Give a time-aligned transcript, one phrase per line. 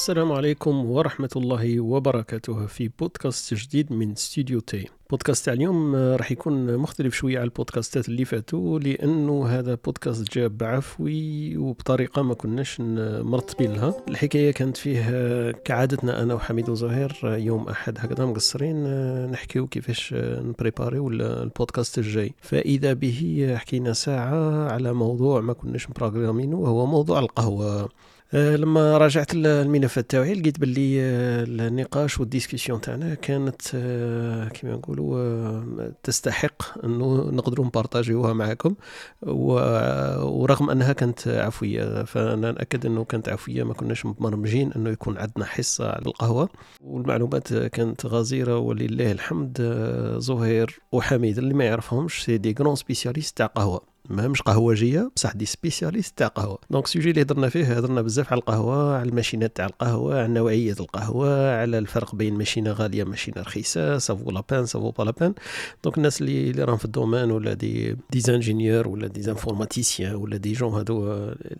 [0.00, 6.32] السلام عليكم ورحمة الله وبركاته في بودكاست جديد من Studio T بودكاست تاع اليوم راح
[6.32, 12.80] يكون مختلف شوية على البودكاستات اللي فاتوا لأنه هذا بودكاست جاء بعفوي وبطريقة ما كناش
[12.80, 18.84] مرتبين لها الحكاية كانت فيه كعادتنا أنا وحميد وزهير يوم أحد هكذا مقصرين
[19.30, 22.34] نحكيو كيفاش نبريباريو البودكاست الجاي.
[22.42, 27.88] فإذا به حكينا ساعة على موضوع ما كناش مبروغرامينه وهو موضوع القهوة.
[28.32, 35.90] لما راجعت الملفات تاعي لقيت باللي آه، النقاش وال discussion تاعنا كانت آه، كما نقولوا
[36.02, 38.74] تستحق إنه نقدروا نبارطاجيوها معكم
[39.22, 45.44] ورغم أنها كانت عفوية فأنا نأكد إنه كانت عفوية ما كناش مبرمجين إنه يكون عندنا
[45.44, 46.48] حصة على القهوة.
[46.80, 49.62] والمعلومات كانت غزيرة ولله الحمد
[50.18, 53.89] زهير وحميد اللي ما يعرفهمش c'est des grands spécialistes تاع قهوة.
[54.10, 56.58] ماهمش قهوجيه بصح des spécialistes تاع قهوة.
[56.70, 60.28] donc ال sujet اللي هضرنا فيه هضرنا بزاف على القهوة على الماشينات تاع القهوة على
[60.28, 65.34] نوعية القهوة على الفرق بين ماشينة غالية ماشينة رخيصة سافو لابان سافو با لابان
[65.84, 70.14] donc الناس اللي اللي راهم في ال domaine ولا des des ingénieurs ولا des informaticiens
[70.14, 71.06] ولا des gens هادو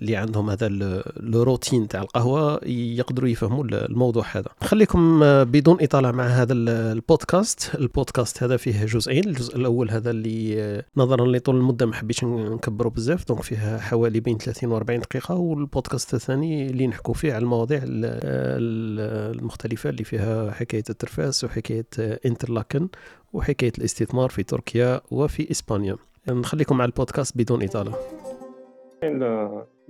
[0.01, 0.69] اللي عندهم هذا
[1.17, 4.48] le routine تاع القهوة يقدروا يفهموا الموضوع هذا.
[4.65, 7.75] خليكم بدون إطالة مع هذا البودكاست.
[7.75, 13.29] البودكاست هذا فيه جزئين الجزء الأول هذا اللي نظرا لطول المدة ما حبيتش نكبروا بزاف.
[13.29, 17.81] donc فيها حوالي بين 30 و 40 دقيقة والبودكاست الثاني اللي نحكوا فيه على المواضيع
[17.85, 21.87] المختلفة اللي فيها حكاية الترفاس وحكاية
[22.27, 22.89] إنترلاكن
[23.33, 25.97] وحكاية الاستثمار في تركيا وفي إسبانيا.
[26.29, 27.95] نخليكم مع البودكاست بدون إطالة.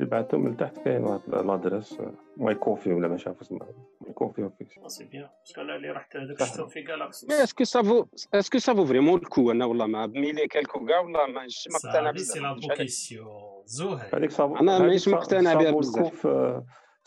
[0.00, 1.98] اللي بعثتهم من تحت كاين واحد لادريس
[2.36, 3.68] ماي كوفي ولا ما عارف اسمها
[4.00, 8.06] ماي كوفي اوفيس سي بيان باسكو أنا اللي رحت هذاك شفتهم في جالاكسي اسكو سافو
[8.34, 12.40] اسكو سافو فريمون الكو أنا والله ما بميلي كالكو كاع والله مانيش مقتنع بزاف سي
[12.40, 16.26] لا بوكيسيون زهير هذيك صافو أنا مانيش مقتنع بها بزاف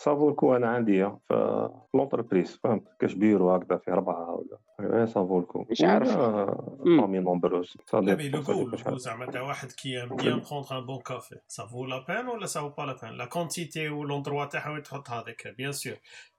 [0.04, 4.44] صافو الكو أنا عندي في لونتربريز فهمت؟ كاش بيرو هكذا في اربعه
[4.80, 6.12] ولا صافو الكو مش عارف.
[6.18, 11.36] فامي نومبروز مي لو جو زعما تاع واحد كي ام بيان بروندر ان بون كافي
[11.48, 15.72] سافو لا بان ولا سافو با لا بان لا كونتيتي ولوندروا تاعها تحط هذاك بيان
[15.72, 15.94] سور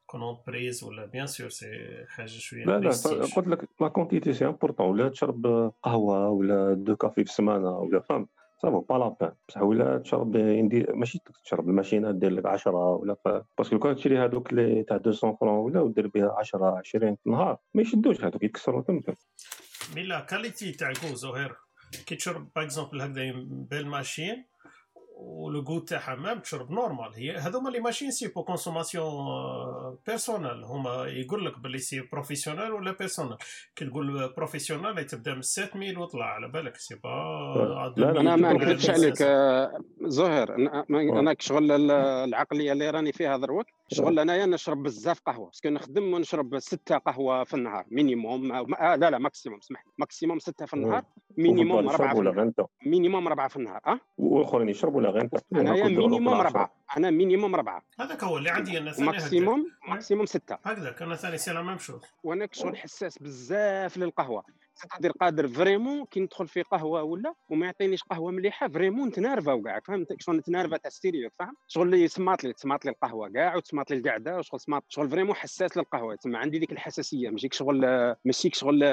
[0.06, 1.66] كون بريز ولا بيان سور سي
[2.08, 2.90] حاجة شوية لا لا
[3.36, 8.00] قلت لك لا كونتيتي سي امبورطون ولا تشرب قهوه ولا دو كافي في السمانه ولا
[8.00, 8.28] فهمت
[8.64, 13.16] صافو با لابان بصح ولا تشرب يندي ماشي تشرب الماشينه دير لك 10 ولا.
[13.58, 17.26] parce que كون تشري هذوك اللي تاع 200 francs ولا ودير بها 10 20 في
[17.26, 19.18] النهار ما يشدوش هذوك يكسروا تمك
[19.96, 21.56] mais la qualité تاع الكو زهير
[22.06, 24.44] كي تشرب par exemple هكذا belle machine
[25.16, 29.14] و le jus تاعها même تشرب normal هي هذوما les machines c'est pour consommation
[30.06, 33.36] personnelle هما يقول لك باللي c'est professionnel ولا personnel
[33.76, 36.24] كي تقول professionnel تبدا من 7000 وطلع.
[36.24, 39.22] على بالك c'est pas la أنا ما نكذبش عليك
[40.02, 40.54] زهير.
[40.90, 46.14] أنا شغل العقلية اللي راني فيها دروك شغل انايا نشرب بزاف قهوة parce que نخدم
[46.14, 50.74] ونشرب ستة قهوة في النهار minimum آه لا لا maximum اسمح لي maximum ستة في
[50.74, 51.04] النهار
[51.38, 52.66] minimum أربعة في النهار.
[52.86, 57.82] minimum أربعة في النهار أه؟ والاخرين يشربوا ولا غير انايا minimum أربعة أنا minimum أربعة
[58.00, 60.58] هذاك هو اللي عندي أنا ثاني maximum maximum ستة.
[60.64, 62.00] هكذاك أنا ثاني c'est la même chose.
[62.24, 64.44] وأنا شغل حساس بزاف للقهوة.
[64.74, 69.80] تقدر قادر vraiment كي ندخل في قهوة ولا وما يعطينيش قهوة مليحة vraiment نتنارفا وكاع
[69.80, 73.90] فهمت؟ شغل نتنارفا تاع ستيريو فاهم شغل اللي سمات لي سمات لي القهوة كاع وتسمات
[73.90, 76.14] لي القعدة وشغل سمات شغل vraiment حساس للقهوة.
[76.14, 78.84] تما عندي ديك الحساسية ماشي شغل ماشي شغل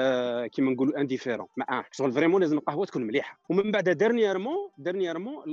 [0.46, 1.84] كيما نقولوا indifférent ما آه.
[1.92, 3.40] شغل vraiment لازم القهوة تكون مليحة.
[3.50, 5.44] ومن بعد dernièrement dernièrement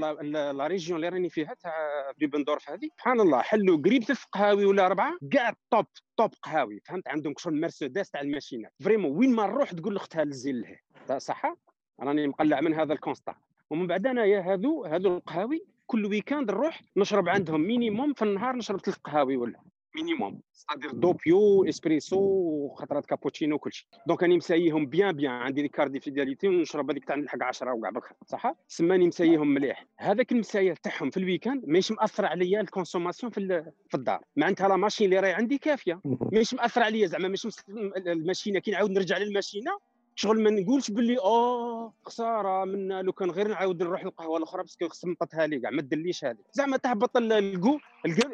[0.54, 1.74] la région اللي راني فيها تاع
[2.18, 5.86] بيبندورف هذه سبحان الله حلوا قريب ثلاث قهاوي ولا اربعه كاع top
[6.20, 8.74] top قهاوي فهمت؟ عندهم شغل مرسيدس تاع الماشينات.
[8.84, 10.62] vraiment وين ما نروح تقول لاختها لزين
[11.10, 11.54] له صح
[12.02, 13.36] راني مقلع من هذا ال constat.
[13.70, 18.80] ومن بعد انايا هذو هذو القهاوي كل week-end نروح نشرب عندهم minimum في النهار نشرب
[18.80, 19.60] ثلاث قهاوي ولا.
[19.96, 23.88] minimum c'est-à-dire double espresso وخطرات كابوتشينو وكل شيء.
[24.08, 25.32] donc راني مساييهم bien bien.
[25.32, 29.54] عندي ديك carte de fidélité ونشرب هذيك تاع نلحق 10 وكاع بكره صح سماني مساييهم
[29.54, 29.86] مليح.
[29.98, 34.22] هذاك المسايا تاعهم في ال week-end ماهيش مأثر عليا ال consommation في في الدار.
[34.36, 36.02] معناتها la machine اللي راهي عندي كافية.
[36.06, 37.50] ماهيش مأثر عليا زعما ماشي
[37.98, 38.60] الماشينة.
[38.60, 39.72] كي نعاود نرجع للماشينة
[40.20, 44.80] شغل ما نقولش باللي آه خسارة من لو كان غير نعاود نروح للقهوة الأخرى parce
[44.80, 47.80] que سمطتها لي كاع ما دليش هذه زعما تهبط ال goût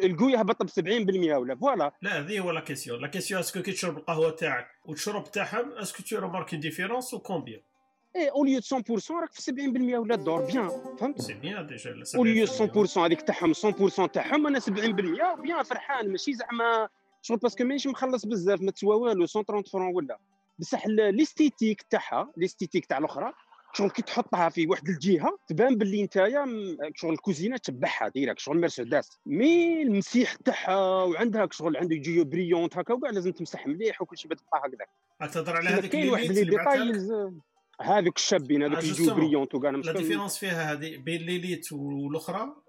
[0.04, 0.74] ال goût يهبط ب 70%
[1.36, 1.92] ولا voilà.
[2.02, 5.72] لا هذه هو la question la question est-ce que كي تشرب القهوة تاعك وتشرب تاعهم
[5.72, 7.62] est-ce que tu remarques différence و combien
[8.16, 10.46] et au lieu 100% راك في 70% ولا الدور.
[10.46, 14.70] bien فهمت؟ c'est bien déjà au lieu 100% هذيك تاعهم 100% تاعهم أنا 70%
[15.42, 16.12] bien فرحان.
[16.12, 16.90] ماشي زعما
[17.22, 20.18] شغل parce que مانيش مخلص بزاف ما تسوى والو 130 francs ولا.
[20.60, 23.34] بصح l'esthétique تاعها l'esthétique تاع الأخرى
[23.74, 26.46] شغل كي تحطها في واحد الجهة تبان باللي نتايا
[26.96, 29.10] شغل الكوزينة تبعها direct شغل مرسيدس.
[29.26, 34.34] mais المسيح تاعها وعندها شغل عنده geo brillante هكا وكاع لازم تمسح مليح وكل شيء
[34.34, 34.90] تبقى هكذاك.
[35.34, 37.12] تهضر على هذيك كاين واحد les détails
[37.82, 42.65] هذوك الشابين هذوك ال geo brillante وكاع la différence فيها هذه بين ليليت والأخرى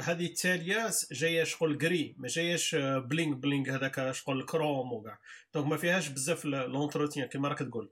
[0.00, 5.18] هذه التالية جاية شغل gris ما جاياش bling bling هذاك شغل كروم وكاع.
[5.54, 7.88] donc ما فيهاش بزاف l'entretien كما راك تقول.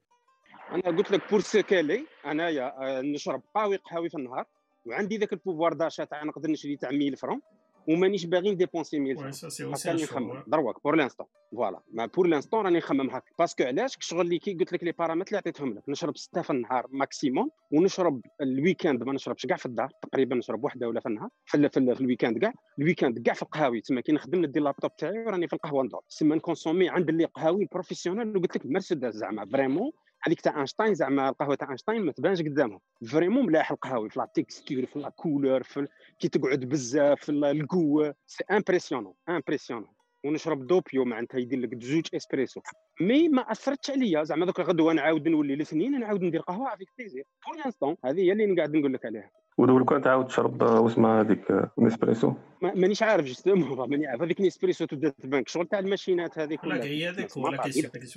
[0.72, 4.44] أنا قلت لك pour ce qui est أنايا آه، نشرب قهوي قهوي في النهار
[4.86, 7.40] وعندي ذاك ال pouvoir d'achat تاع نقدر نشري تاع 1000 francs
[7.88, 12.78] ومانيش باغي نdépenser 1000 francs راني نخمم دروك pour l'instant voilà mais pour l'instant راني
[12.78, 15.88] نخمم هكا parce que علاش شغل اللي كي قلت لك les paramètres اللي عطيتهم لك
[15.88, 20.64] نشرب سته في النهار maximum ونشرب ال week-end ما نشربش كاع في الدار تقريبا نشرب
[20.64, 23.80] وحده ولا في النهار في, في, في ال week-end كاع ال week-end كاع في القهاوي
[23.80, 27.68] تما كي نخدم ندي اللابتوب تاعي وراني في القهوه ندور تسمى نconsommer عند اللي قهاوي
[27.72, 29.90] professionnels وقلت لك مرسيدس زعما vraiment
[30.26, 32.80] هذيك تاع أينشتاين زعما القهوة تاع أينشتاين ما تبانش قدامهم.
[33.10, 35.88] vraiment ملاح القهوي في la texture في la couleur في
[36.18, 38.14] كي تقعد بزاف في القوة.
[38.26, 39.88] c'est impressionnant impressionnant
[40.24, 42.60] ونشرب double معناتها يدير لك زوج espresso
[43.00, 44.24] mais ما أثرتش عليا.
[44.24, 48.32] زعما دوك الغدوه نعاود نولي الاثنين نعاود ندير قهوة avec plaisir pour l'instant هذه هي
[48.32, 49.30] اللي قاعد نقول لك عليها.
[49.58, 52.32] ولو كان تعاود تشرب واسمها هذيك نيسبريسو
[52.62, 54.22] مانيش عارف justement ماني عارف.
[54.22, 57.56] هذيك نيسبريسو تبدا تبان شغل تاع الماشينات هذيك لا هي هذيك ولا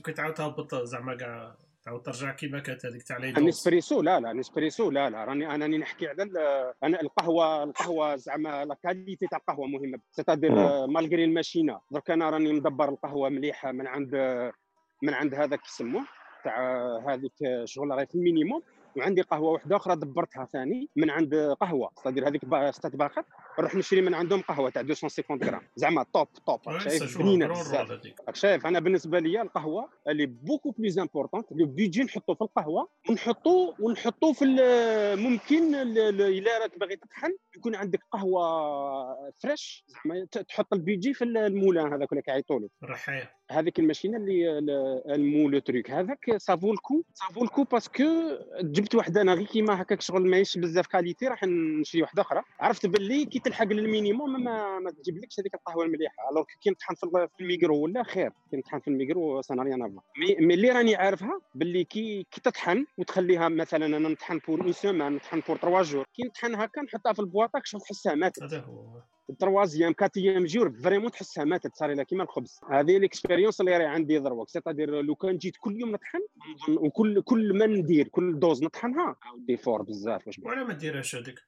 [0.05, 4.91] كي تعاود تهبط زعما كاع تعاود ترجع كيما كانت هذيك تاع النسبريسو لا لا نسبريسو
[4.91, 6.23] لا لا راني أنا نحكي على
[6.83, 9.99] أنا القهوة القهوة زعما la qualité تاع القهوه مهمة.
[10.11, 10.51] c'est-à-dire
[10.87, 11.79] malgré الماشينة.
[11.91, 14.15] درك أنا راني مدبر القهوة مليحة من عند
[15.03, 16.05] من عند هذاك يسموه
[16.43, 18.61] تاع هذيك شغل راهي في ال minimum.
[18.95, 21.89] وعندي قهوة واحدة أخرى دبرتها ثاني من عند قهوة.
[22.03, 22.41] c'est-à-dire هذيك
[22.71, 23.23] ستات باخر
[23.59, 25.61] نروح نشري من عندهم قهوة تاع 250 غرام.
[25.75, 28.01] زعما top top شايف بنينة بزاف.
[28.33, 33.73] شايف؟ أنا بالنسبة لي القهوة اللي بوكو بليز امبورطون لو بيجي نحطو في القهوة ونحطو
[33.79, 34.45] ونحطو في
[35.17, 42.11] ممكن إلا راك باغي تطحن يكون عندك قهوة فريش زعما تحط البيجي في المولان هذاك
[42.11, 42.69] اللي كيعيطوا له
[43.51, 44.59] هذيك الماشينة اللي
[45.15, 48.03] المو لو تروك هذاك سافو الكو سافو الكو باسكو
[48.61, 52.41] جبت واحدة أنا غير كيما هكاك شغل ماهيش بزاف كاليتي راح نشري واحدة أخرى.
[52.59, 56.29] عرفت باللي كي تلحق للمينيموم ما, ما تجيبلكش هذيك القهوة المليحة.
[56.31, 58.31] الوغ كي نطحن في الميكرو ولا خير.
[58.51, 59.79] كي نطحن في الميكرو سانا ريان
[60.17, 64.71] مي, مي اللي راني عارفها باللي كي كي تطحن وتخليها مثلا أنا نطحن pour une
[64.71, 68.43] semaine نطحن pour trois jours كي نطحن هكا نحطها في البواطه شغل تحسها ماتت.
[68.43, 69.01] هذا هو.
[69.39, 72.59] troisième quatrième jour vraiment تحسها ماتت صار لها كيما الخبز.
[72.71, 76.19] هذه l'expérience اللي راهي عندي دروك c'est-à-dire لو كان جيت كل يوم نطحن
[76.69, 80.27] وكل كل ما ندير كل dose نطحنها des fois بزاف.
[80.27, 81.39] واش ولا ما ديرهاش هذيك.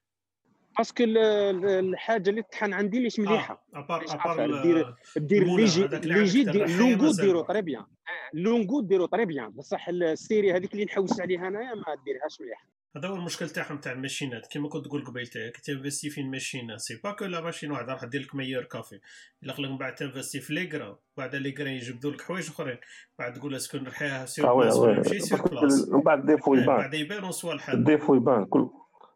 [0.77, 3.65] parce que الحاجة اللي تطحن عندي مش مليحة.
[3.75, 3.79] آه.
[3.79, 7.85] à part à part دير دير léger léger lungo ديرو très bien
[8.33, 12.67] lungo ديرو très bien بصح ال serré هذيك اللي نحوس عليها أنايا ما ديرهاش مليح
[12.97, 14.47] هذا هو المشكل تاعهم تاع الماشينات.
[14.47, 18.05] كيما كنت تقول قبيل كي تinvestir في الماشينة c'est pas que la machine واحدة راح
[18.05, 18.99] دير لك meilleur café
[19.43, 22.77] إلا من بعد تinvestir في les grains بعد les grains يجبدوا لك حوايج أخرين.
[23.19, 26.53] بعد تقول est-ce que نرحيها sur place ولا نمشي sur place من بعد ال défaut
[26.53, 26.65] يبان.
[26.65, 28.69] بعد يبان soit الحال ال défaut يبان كل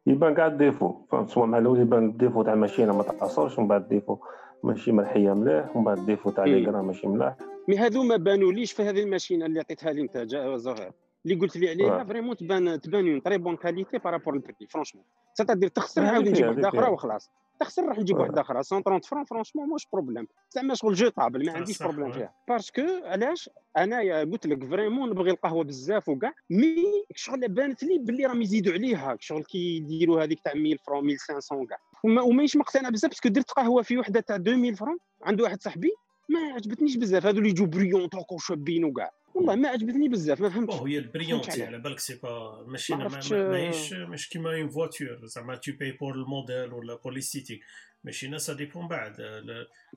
[0.07, 3.57] يبان كاع ال défaut فهمت؟ soit مع الأول يبان ال défaut تاع الماشينة ما تعصرش
[3.57, 4.18] ومن بعد ال défaut
[4.64, 7.35] ماشي مرحيه مليح ومن بعد ال défaut تاع les grains ماشي ملاح.
[7.68, 10.18] mais هذو ما بانوليش في هذه الماشينة اللي عطيتها لي أنت
[10.56, 10.92] زهير
[11.25, 14.68] اللي قلت لي عليها vraiment تبان تبان une très bonne qualité par rapport au prix
[14.69, 17.31] franchement c'est-à-dire تخسر نعاود نجيب واحدة أخرى وخلاص.
[17.59, 21.83] تخسر نروح نجيب واحدة أخرى 130 francs franchement موش problème زعما شغل jetable ما عنديش
[21.83, 22.33] problème فيها.
[22.47, 26.75] parce que علاش؟ انايا قلت لك vraiment نبغي القهوة بزاف وكاع mais
[27.15, 29.17] شغل بانت لي باللي راهم يزيدوا عليها.
[29.19, 31.77] شغل كي يديروا هذيك تاع 1000 francs 1500 وكاع.
[32.03, 35.91] ومانيش مقتنع بزاف parce que درت قهوة في وحدة تاع 2000 francs عند واحد صاحبي
[36.29, 37.25] ما عجبتنيش بزاف.
[37.25, 39.11] هذو اللي يجوا brillants tout court شابين وكاع.
[39.35, 40.73] والله ما عجبتني بزاف ما فهمتش.
[40.73, 45.71] هي ال brillanté على بالك c'est pas ماشي ماهيش مش كيما une voiture زعما tu
[45.80, 47.59] payes pour ال modèle ولا pour l'esthétique
[48.04, 49.15] ماشي ça dépend بعد.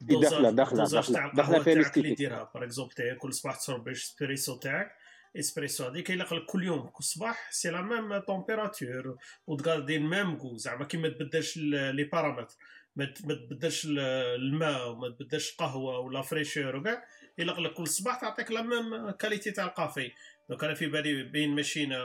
[0.00, 1.58] داخلة داخلة داخلة.
[1.58, 2.50] في تاعك اللي ديرها.
[2.54, 4.90] par exemple كل صباح تشرب اسبريسو تاعك
[5.38, 6.88] اسبريسو هذيك يلق لك كل يوم.
[6.88, 12.54] كل صباح c'est la même température وتgarder même goût زعما كي ما تبدلش les paramètres
[12.96, 17.04] ما تبدلش الماء وما تبدلش القهوه ولا fraîcheur وكاع.
[17.38, 20.12] يلق لك كل صباح تعطيك la même qualité تاع ال café.
[20.48, 21.96] donc أنا في بالي بين machine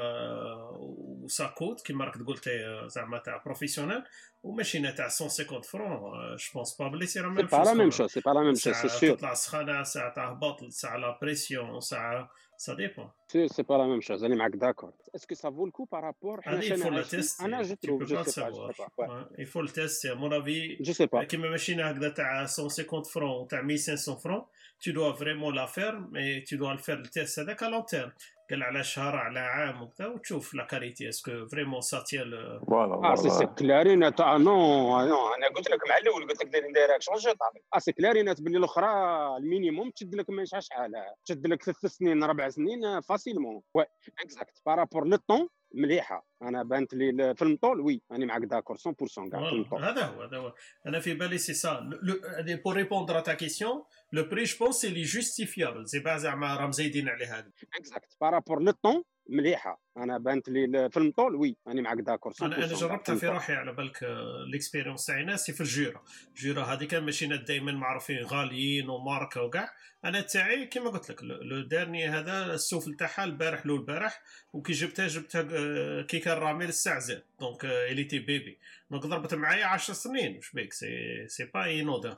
[0.73, 2.39] و ça coûte كيما راك تقول
[2.87, 4.03] زعما تاع professionnelle
[4.43, 7.73] وماشينه تاع 150 francs je pense pas بلي c'est la même chose c'est pas la
[7.73, 11.17] même chose c'est pas la même chose c'est sûr تطلع سخانه ساعه تهبط ساعه la
[11.21, 15.56] pression ساعه سا ديبون سي سي با لا ميم شوز أنا معاك d'accord est-ce que
[15.56, 18.23] ça vaut le coup par rapport هذه il faut le test أنا je trouve je
[18.23, 18.41] sais
[18.97, 22.45] pas il faut le test à mon avis je sais pas كيما ماشينه هكذا تاع
[22.59, 24.45] 150 francs تاع 1500 francs
[24.83, 27.83] tu dois vraiment la faire mais tu dois le faire le test هذاك à long
[27.83, 28.12] terme.
[28.51, 33.12] قال على شهر على عام وكذا وتشوف la qualité est-ce que vraiment ça tient voilà
[33.12, 33.45] آه c'est.
[33.45, 34.57] clair et net آه non
[35.05, 38.16] non أنا قلت لك مع الأول قلت لك دايرين دايركشن جي طابي آه c'est clair
[38.16, 38.88] et net باللي الأخرى
[39.38, 40.91] ال minimum تشد لك ما شحال
[41.25, 43.85] تشد لك ثلاث سنين ربع سنين facilement oui
[44.19, 46.25] exact par rapport le temps مليحة.
[46.47, 48.79] أنا بانت لي في المطول oui راني معاك d'accord 100%
[49.31, 50.53] كاع في المطول هذا هو هذا هو.
[50.88, 51.89] أنا في بالي c'est ça
[52.65, 56.71] pour répondre ta question le prix je pense s'il est justifiable c'est pas زعما راهم
[56.71, 57.51] زايدين على هذا.
[57.79, 59.81] اكزاكت بارابور لو طون مليحة.
[59.97, 63.27] أنا بانت لي في المطول oui راني معاك d'accord 100% أنا أنا جربتها في.
[63.27, 64.00] روحي على بالك
[64.51, 66.03] ليكسبيريونس تاعي ناسي في الجيرة.
[66.63, 69.69] هذه كان ماشينات دائما معروفين غاليين وماركة وكاع
[70.05, 74.21] أنا تاعي كيما قلت لك لو دارني هذا السوفل تاعها البارح لو البارح
[74.53, 76.01] وكي جبتها جبتها آه،
[76.33, 78.57] كان رامي زاد دونك اليتي بيبي
[78.91, 80.35] دونك ضربت معايا 10 سنين.
[80.35, 80.87] واش بيك سي
[81.27, 82.17] سي با اينودا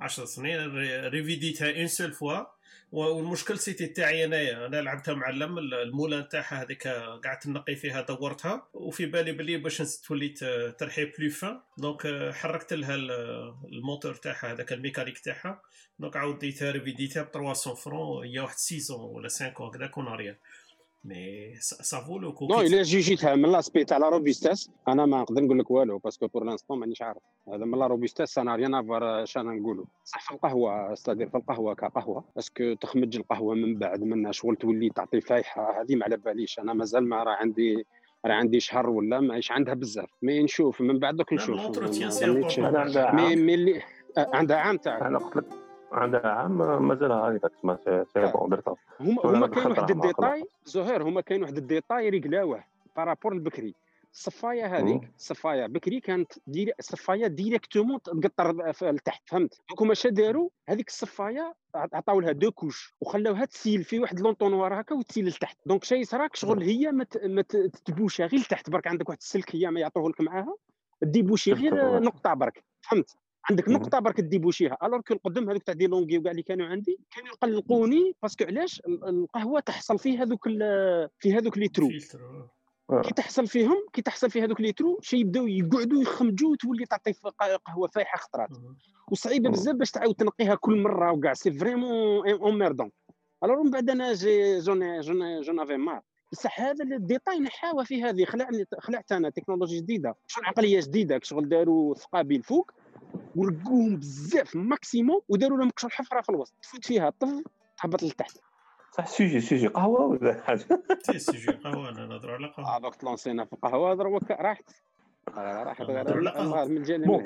[0.00, 0.74] 10 سنين.
[0.76, 2.44] ري- ريفيديتها اون سول فوا
[2.92, 4.66] والمشكل سيتي تاعي أنايا.
[4.66, 6.88] أنا لعبتها معلم المولان تاعها هذيك
[7.24, 8.68] قعدت نقي فيها دورتها.
[8.74, 10.28] وفي بالي بلي باش تولي
[10.78, 15.62] ترحي بلو فان دونك حركت لها ال- الموتور تاعها هذاك الميكانيك تاعها.
[15.98, 20.36] دونك عاود ديتها ريفيديتها ب 300 فرون هي واحد 6 ولا 5 هكذا كون اريان
[21.06, 25.20] مي سافو لو كو نو الا جي جيتها من لاسبي تاع لا روبيستاس أنا ما
[25.20, 27.22] نقدر نقول لك والو باسكو بور لانستون مانيش عارف.
[27.48, 31.74] هذا من لا روبيستاس أنا ريان افوار شانا نقولوا صح في القهوة استادير في القهوة
[31.74, 36.58] كقهوة اسكو تخمج القهوة من بعد منها شغل تولي تعطي فايحة؟ هذه ما على باليش.
[36.58, 37.86] أنا مازال ما راه عندي
[38.26, 40.10] راه عندي شهر ولا ماهيش عندها بزاف.
[40.22, 41.78] mais نشوف من بعد دوك نشوف.
[41.78, 43.82] مي عام مي اللي
[44.18, 45.02] عندها عام تاعك.
[45.02, 45.44] أنا قلت لك
[45.92, 50.44] عندها عام مازال هكذاك تسمى c'est c'est bon درتها هما هما كاين واحد ال détail
[50.64, 52.64] زهير هما كاين واحد ال détail ريقلاوه
[52.96, 53.74] par rapport البكري.
[54.12, 55.10] الصفايه هذيك.
[55.18, 62.20] الصفايه بكري كانت ديري الصفايه directement تقطر لتحت فهمت؟ donc هما داروا هذيك الصفايه عطاو
[62.20, 65.56] لها deux couches وخلاوها تسيل في واحد l'entonnoir هكا وتسيل لتحت.
[65.66, 69.18] donc شا يصراك شغل هي ما ت- ما ت- تتبوشا غير لتحت برك عندك واحد
[69.20, 70.54] السلك هي ما يعطوه لك معاها
[71.02, 71.98] ديبوشي غير.
[72.02, 73.16] نقطة برك فهمت؟
[73.50, 73.68] عندك.
[73.68, 78.14] نقطة برك ديبوشيها alors que القدم هذوك تاع Delonghi وكاع اللي كانوا عندي كانوا يقلقوني
[78.22, 80.48] parce que علاش ال- القهوة تحصل فيه هذوك
[81.18, 81.88] في هذوك les trous.
[81.88, 82.48] فلتر
[83.02, 87.12] كي تحصل فيهم كي تحصل في هذوك les trous شي يبداو يقعدوا يخمجوا وتولي تعطي
[87.66, 88.48] قهوة فايحة خطرات.
[89.10, 89.50] وصعيبة.
[89.50, 91.34] بزاف باش تعاود تنقيها كل مرة وكاع.
[91.34, 92.90] c'est vraiment emmerdant
[93.44, 96.00] alors من بعد أنا j'ai j'en j'en j'en avais marre.
[96.32, 98.24] بصح هذا ال détail نحاوه في هذه.
[98.24, 100.14] خلعني خلعت أنا تكنولوجيا جديدة.
[100.26, 102.70] شغل عقلية جديدة شغل داروا ثقابيل فوق
[103.36, 106.54] ورقوهم بزاف maximum وداروا لهم كشغل حفرة في الوسط.
[106.62, 107.42] تفوت فيها طف
[107.82, 108.38] تهبط لتحت.
[108.90, 110.64] صح سوجي سوجي قهوة ولا حاجة؟
[111.16, 111.88] c'est قهوة.
[111.88, 112.76] أنا نهضروا على قهوة.
[112.76, 114.70] آه دوك تلونسينا في القهوه ضربك راحت.
[115.36, 116.64] آه، راحت على قهوة.
[116.64, 117.24] من الجانب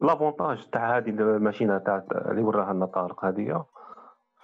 [0.00, 3.64] l'avantage تاع هذه الماشينة تاع اللي وراها لنا طارق هذه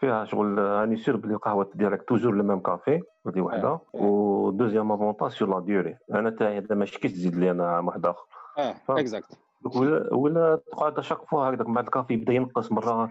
[0.01, 3.69] فيها شغل راني sûr بلي القهوه ديالك toujours le même café هذه وحدة.
[3.69, 3.81] آه.
[3.95, 8.07] و deuxième avantage sur la durée أنا تاعي هذا ما شكيش تزيد لي أنا واحد
[8.07, 8.27] آخر.
[8.59, 8.75] آه.
[8.89, 13.11] exact ولا ولا تقعد chaque fois هكذاك بعد الكافي يبدا ينقص مرة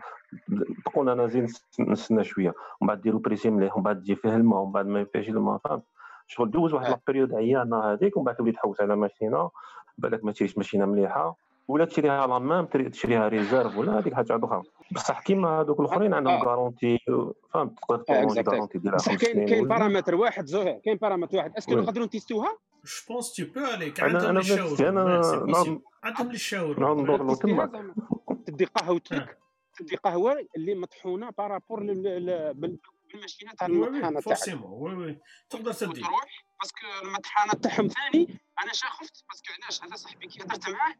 [0.85, 1.47] تقول أنا زين
[1.79, 5.05] نستنى شوية ومن بعد ديرو presser مليح ومن بعد تجي فيه الماء ومن بعد ما
[5.13, 5.83] فيهش الماء فهمت
[6.27, 6.89] شغل dose واحد آه.
[6.89, 9.49] la période عيانه هذيك ومن بعد تولي تحوس على ماشينة
[9.97, 11.35] بالك ما تشريش ماشينة مليحة
[11.67, 16.33] ولا تشريها لا même تشريها réserve ولا هذيك حاجة أخرى بصح كيما هذوك الأخرين عندهم
[16.33, 16.43] آه.
[16.43, 16.99] garantie
[17.53, 18.41] فهمت تقدر آه، تقول exact.
[18.41, 21.75] garantie ديالها بصح كاين كاين بارامتر واحد زهير كاين بارامتر واحد est-ce que.
[21.75, 24.91] نقدروا نتيستوها je pense tu peux عليك عندهم اللي يشاوروا
[25.51, 27.93] نعم- عندهم اللي يشاوروا نعم ندور زعما.
[28.47, 29.37] تدي قهوتك
[29.75, 32.79] تدي قهوة اللي مطحونة par rapport لل- لل- بال-
[33.13, 34.19] بالماشينه تاع المطحنة تاعك.
[34.23, 36.01] forcément oui oui تقدر تدي.
[36.61, 38.39] parce que المطحنة تاعهم ثاني.
[38.63, 40.93] أنا شا خفت parce que علاش؟ هذا صاحبي كي هضرت معاه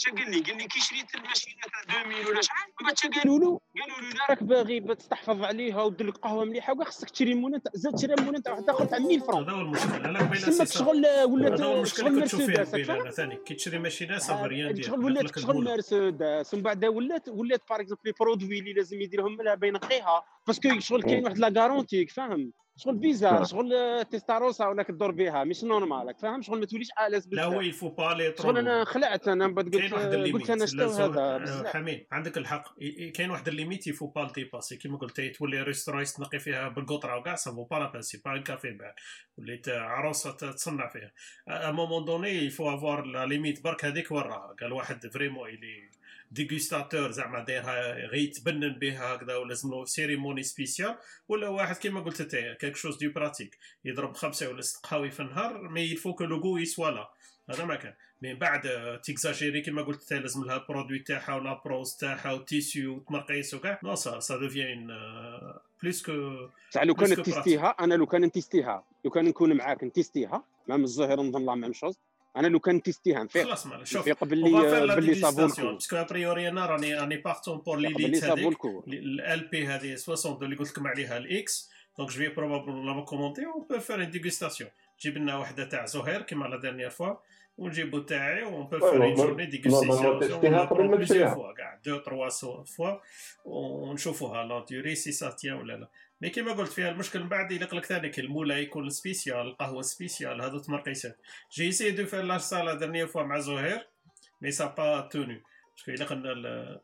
[0.00, 1.56] شا قال لي قال لي كي شريت الماشينه
[1.88, 4.26] تاع 2000 ولا شحال من بعد قالوا له قالوا له لا.
[4.30, 8.14] راك باغي تستحفظ عليها ودير لك قهوة مليحة وكاع خصك تشري مونه تاع- زاد تشري
[8.24, 10.78] مونه تاع واحد اخر تاع 1000 francs هذا هو المشكل أنا قبيله صح.
[10.78, 14.18] شغل ولات هذا هو المشكل شغل اللي كنت تشوف فيه مرسيدس ثاني كي تشري ماشينه
[14.18, 18.58] صافي rien دير شغل ولات شغل مرسيدس ومن بعد ولات ولات par exemple les produits
[18.58, 23.44] اللي لازم يديرهم لها بينقيها parce que شغل كاين واحد لا غارونتيك فاهم؟ شغل bizarre.
[23.44, 27.50] شغل تيستاروسا ولا تدور بها مش normale فاهم؟ شغل ما توليش à l'aise là هو
[27.50, 30.34] بزاف يفو با لي شغل أنا خلعت أنا من بعد كاين واحد قلت ال limite.
[30.42, 32.78] قلت أنا لازم- هذا آه، حميد عندك الحق.
[33.14, 37.16] كاين واحد ال limite il faut pas dépasser كيما قلت تولي restaurant تنقي فيها بالقطرة
[37.18, 38.94] وكاع ça vaut pas la peine c'est pas un café بعد.
[39.38, 41.12] وليت عروسة تصنع فيها.
[41.48, 44.56] à un moment donné il faut avoir la limite برك هذيك وراها.
[44.60, 45.90] قال واحد vraiment il
[46.30, 50.96] est dégustateur زعما دايرها غير يتبنن بها هكذا ولازم له cérémonie spéciale
[51.28, 55.20] ولا واحد كيما قلت أنت quelque chose de pratique يضرب خمسة ولا ست قهاوي في
[55.20, 57.10] النهار mais il faut que le goût il soit là.
[57.50, 57.94] هذا ما كان.
[58.22, 58.60] من بعد
[59.02, 63.80] تيكزاجيري كما قلت لازم لها البرودوي تاعها ولا بروز تاعها وتيسيو وتمقيس وكاع.
[63.82, 64.86] نو سا سا دوفيان
[65.82, 70.44] بلوس كو بصح لو كان تيستيها أنا لو كان نتيستيها لو كان نكون معاك نتيستيها
[70.68, 71.98] مام الزهير نظن لا ميم شوز.
[72.36, 74.50] أنا لو كان نتيستيها نفيق خلاص معليش شوف نفيق باللي
[74.94, 80.44] باللي صابو باسكو ابريوري أنا راني راني بارتون بور ليليت هذيك ال بي هذه 62
[80.44, 84.70] اللي قلت لكم عليها الاكس دونك جو في بروبابل كومونتي اون بو فير ان ديغوستاسيون
[85.00, 87.14] جيب لنا وحده تاع زهير كيما la dernière fois
[87.58, 90.18] ونجيبو تاعي on peut faire une journée dégustation
[90.90, 92.28] plusieurs fois كاع deux trois
[92.64, 92.96] fois
[93.44, 95.88] ونشوفوها la durée si ça tient ولا لا
[96.20, 99.82] mais كيما قلت فيها المشكل من بعد يليق لك ثاني ال moulin يكون spécial القهوه
[99.82, 101.18] spécial هذو تمرقيسات
[101.52, 103.86] j'ai essayé de faire la ça la dernière fois مع زهير
[104.42, 105.42] mais ça a pas tenu
[105.86, 106.32] parce que الا قلنا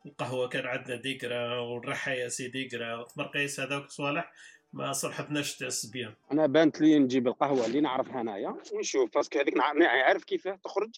[0.06, 4.32] القهوة كان عندنا ديكرا والرحايا c'est ديكرا تمرقيس هذوك صوالح
[4.72, 9.54] ما صلحتناش بيان أنا بانت لي نجيب القهوة اللي نعرفها انايا ونشوف parce que هذيك
[9.60, 10.90] عارف كيف؟ تخرج.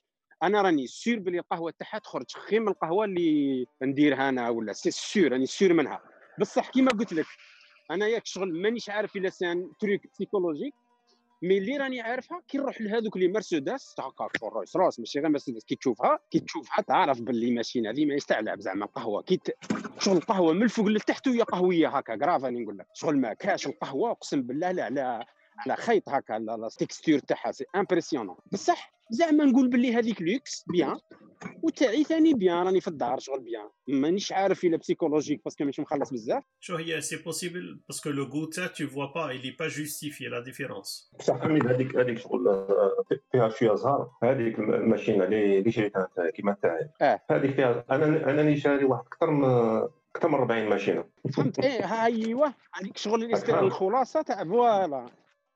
[0.42, 4.90] أنا راني sûr بلي القهوة تاعها تخرج خير من القهوة اللي نديرها أنا ولا c'est
[4.90, 6.00] sûr راني sûr منها.
[6.38, 7.26] بصح كيما قلت لك
[7.90, 10.75] أنا ياك شغل مانيش عارف إلا c'est un truc psychologique
[11.42, 14.11] mais اللي راني عارفها كي نروح لهذوك لي مرسيدس تاع
[14.42, 18.61] Rolls Royce ماشي غير مرسيدس كي تشوفها كي تشوفها تعرف باللي machine هذه ما يستعلب
[18.61, 19.40] زعما قهوه كي.
[19.99, 23.66] شغل القهوة من الفوق لتحت وهي قهوية هكا كراف راني نقول لك شغل ما كاش
[23.66, 25.25] القهوة أقسم بالله لا على
[25.59, 30.99] على خيط هكا la texture تاعها c'est impressionnant بصح زعما نقول باللي هذيك luxe bien
[31.62, 33.68] وتاعي ثاني bien راني في الدار شغل bien.
[33.88, 36.42] مانيش عارف إلا بسيكولوجيك باسكو ماشي مخلص بزاف.
[36.60, 39.84] شو هي c'est possible parce que le goût تاع toute façon با il est pas
[39.84, 42.66] justifié la différence بصح حميد هذيك هذيك شغل
[43.32, 44.10] فيها شوية زهر.
[44.22, 47.20] هذيك ال machine ه اللي شريتها كيما تاعي آه.
[47.30, 49.44] هذيك فيها أنا انني شاري واحد أكثر من
[50.16, 51.04] أكثر من 40 machine ة.
[51.36, 55.06] فهمت؟ إيه ها ايوا هذيك شغل الخلاصة تاع voilà.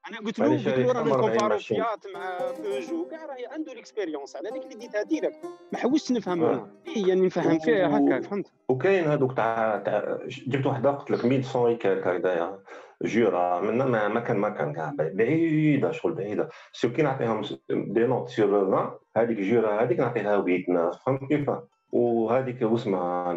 [0.09, 3.75] أنا قلت له قلت له راه ن comparer و Fiat مع بوجو كاع راهي عنده
[3.75, 5.37] l'expérience على هذيك اللي ديتها direct.
[5.73, 9.83] ما حوستش نفهم أنا هي يعني نفهم فيها؟ هكا فهمت؟ وكاين هذوك تاع
[10.27, 12.59] جبت وحده قلت لك 1100 كالك هكذايا
[13.03, 16.49] جورا من ما ما كان ما كان كاع بعيدة شغل بعيدة.
[16.73, 21.51] ceux qui نعطيهم des notes sur 20 هذيك جورا هذيك نعطيها 8 9 فهمت كيف
[21.93, 23.33] وهذيك واسمها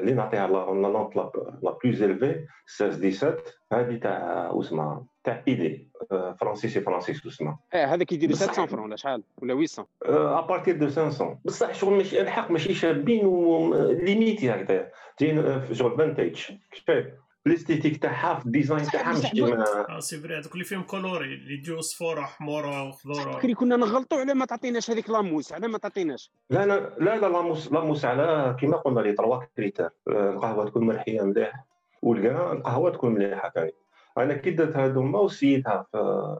[0.00, 6.80] اللي نعطيها la note la plus élevée 16 17 هذه تاع واسمها تاع ايدي فرانسيسي
[6.80, 11.38] فرانسيس واسمها آه هذاك يدير 700 francs ولا شحال؟ ولا 800 à partir de 500
[11.44, 14.90] بصح شغل الحق ماشي شابين و limité هكذا.
[15.20, 16.36] جايين شغل vintage
[16.72, 17.06] شايف
[17.46, 19.64] ال esthétique تاعها في ال design تاعها مش كيما
[20.00, 23.32] c'est vrai هذوك اللي فيهم coloré اللي يجيو صفورة حمورة وخضورة.
[23.32, 26.30] فكري كنا نغلطوا على ما تعطيناش هذيك لاموس على ما تعطيناش.
[26.50, 29.90] لا لا لا لا la mousse la mousse على كيما قلنا لي trois critères.
[30.08, 31.64] القهوة تكون مرحية مليح
[32.02, 33.74] والكاع القهوة تكون مليحة ثاني
[34.18, 36.38] أنا كي درت هذوما وسيتها في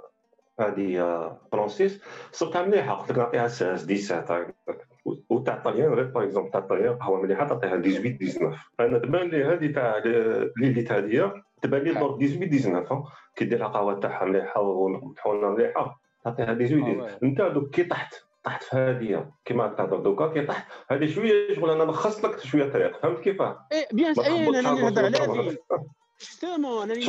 [0.61, 0.97] هذه
[1.53, 2.01] فرانسيس
[2.33, 4.53] صرتها مليحة قلت لك نعطيها 17
[5.31, 9.45] وتاع الطليان غير par exemple تاع الطليان قهوه مليحه تعطيها 18 19 أنا تبان لي
[9.45, 10.03] هذه تاع
[10.57, 13.03] ليليت هذه تبان لي دور 18 19
[13.37, 18.15] كي دير القهوه تاعها مليحه ومطحونه مليحه تعطيها 18 انت donc كي طحت
[18.45, 22.73] طحت في هذه كيما تهضر donc كي طحت هذه شوية شغل أنا لخصت لك شوية
[22.73, 25.57] طريق فهمت كيفاه؟ إيه bien إيه أنا نهضر على هذه
[26.25, 27.01] justement أنا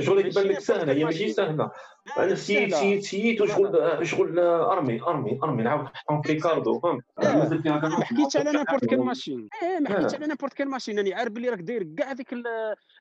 [0.00, 1.70] شغل يبان لك سهله هي ماشي سهله
[2.18, 7.04] أنا سيت سيت سيت وشغل شغل ارمي ارمي ارمي نعاود نحطهم في كاردو فهمت
[7.66, 11.32] ما حكيتش على n'importe quelle machine إيه ما حكيتش على نابورت كيل ماشين راني عارف
[11.32, 12.34] بلي راك داير كاع هذيك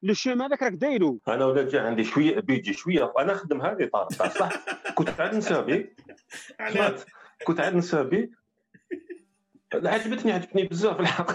[0.03, 3.89] لو شوم هذاك راك دايرو أنا ولا جا عندي شوية بيجي شوية أنا نخدم هذه
[3.93, 4.49] طار صح
[4.95, 5.95] كنت عاد نسابي
[7.45, 8.31] كنت عاد نسابي
[9.73, 11.31] عجبتني عجبتني بزاف الحق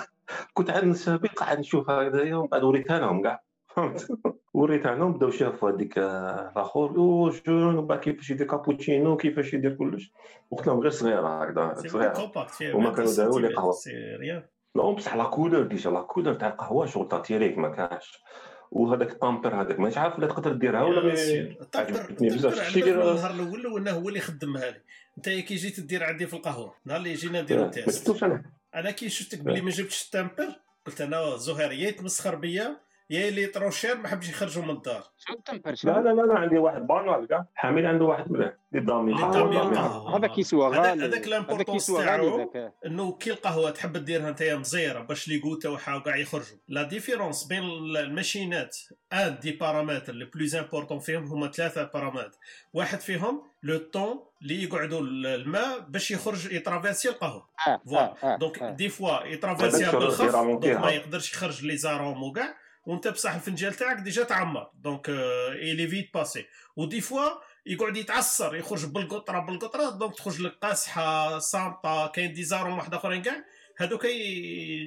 [0.55, 3.46] كنت عاد نسابي قاعد نشوف هذايا ومن بعد وريتها لهم كاع
[3.77, 4.09] فهمت
[4.55, 10.13] وريت عنهم بداو شافوا هذيك الآخر أو جون وبعد كيفاش يدير كابوتشينو كيفاش يدير كلش
[10.51, 12.33] وقت لهم غير صغيره هكذا صغيره
[12.75, 13.75] وما كانوا داروا لي قهوه
[14.75, 18.23] لا بصح la couleur déjà la couleur تاع القهوه شغل théorique ما كانش
[18.71, 21.15] وهذاك ال tamper هذاك مانيش عارف ولا تقدر ديرها ولا
[21.75, 24.81] عجبتني بزاف الشيء النهار الأول وانه هو اللي خدمها لي
[25.19, 28.25] انت كي جيت دير عندي في القهوه نهار اللي جينا نديرو test
[28.75, 30.49] أنا كي شفتك بلي ما جبتش ال tamper
[30.87, 35.03] قلت أنا زهير يا يتمسخر بيا يا اللي طروشير ما حبش يخرجوا من الدار.
[35.85, 39.15] لا لا لا لا عندي واحد banal كاع حامل عنده واحد مليح اللي دامي
[40.15, 41.05] هذا كيسوى غالي.
[41.05, 42.51] هذاك l'importance تاعو
[42.87, 46.59] إنه كي القهوه تحب ديرها أنت مزيرة باش les gouttes وحا وكاع يخرجوا.
[46.69, 48.77] la différence بين ال machine ات.
[49.13, 52.39] un des paramètres les plus importants فيهم هما ثلاثة paramètres
[52.73, 57.49] واحد فيهم le temps اللي يقعدوا الماء باش يخرج ي traverser القهوة.
[57.69, 62.23] آه voilà آه donc des fois ي traverser بالخف donc ما يقدرش يخرج les arômes
[62.23, 64.71] وكاع وانت بصح الفنجان تاعك déjà تعمر.
[64.75, 67.31] donc il est vite passé و des fois
[67.67, 73.23] يقعد يتعصر يخرج بالقطرة بالقطرة donc تخرج لك قاصحه صامطه كاين des arômes واحد آخرين
[73.23, 73.45] كاع.
[73.79, 74.07] هذوك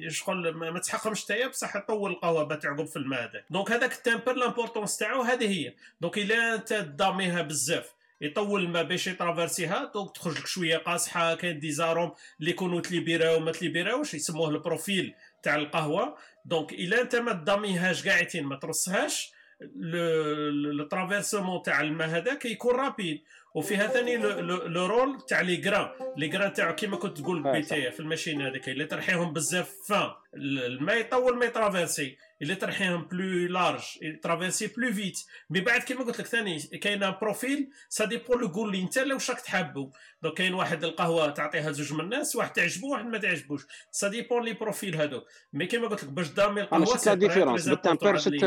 [0.08, 3.98] شغل ما تحقمش تايا بصح يطول القهوه باه تعقب في الماء هذاك donc هذاك ال
[3.98, 5.74] tamper l'importance تاعو هذه هي.
[6.00, 10.76] donc إلا أنت داميها بزاف يطول الماء باش ي traverser ها donc تخرج لك شوية
[10.76, 16.16] قاصحة كاين des arômes اللي يكونوا تليبيراو ما تليبيراوش يسموه ال profil تاع القهوة.
[16.44, 23.22] donc الا انت ما داميهاش قاعدين ما ترصهاش le traversement تاع الماء هذاك يكون rapide
[23.54, 28.00] وفيها ثاني le rôle تاع les grains les grains تاعو كيما كنت تقول petit في
[28.00, 33.48] ال machine هذيك اللي ترحيهم بزاف فان الماء يطول ما ي traverser اللي ترحيهم plus
[33.48, 33.82] large
[34.22, 35.18] traverser plus vite
[35.50, 39.30] mais بعد كيما قلت لك ثاني كاين profil ça dépend le goût اللي انت واش
[39.30, 39.90] راك تحبو.
[40.22, 43.66] دونك كاين واحد القهوة تعطيها زوج من الناس واحد تعجبو واحد ما تعجبوش.
[43.90, 47.68] ça dépend les profils هذوك مي كيما قلت لك باش demi القهوة شفت la différence
[47.68, 48.44] بالتمبر شفت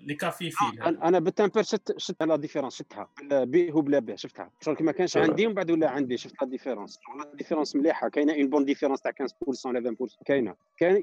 [0.00, 3.08] les cafés filtres أنا بالتمبر شفت شفت la différence شفتها.
[3.30, 4.50] به وبلا به شفتها.
[4.60, 8.08] شغل ما كانش عندي ومن بعد ولا عندي شفت la différence la différence مليحة.
[8.08, 10.54] كاينة une bonne différence تاع 15% ولا 20% كاينة.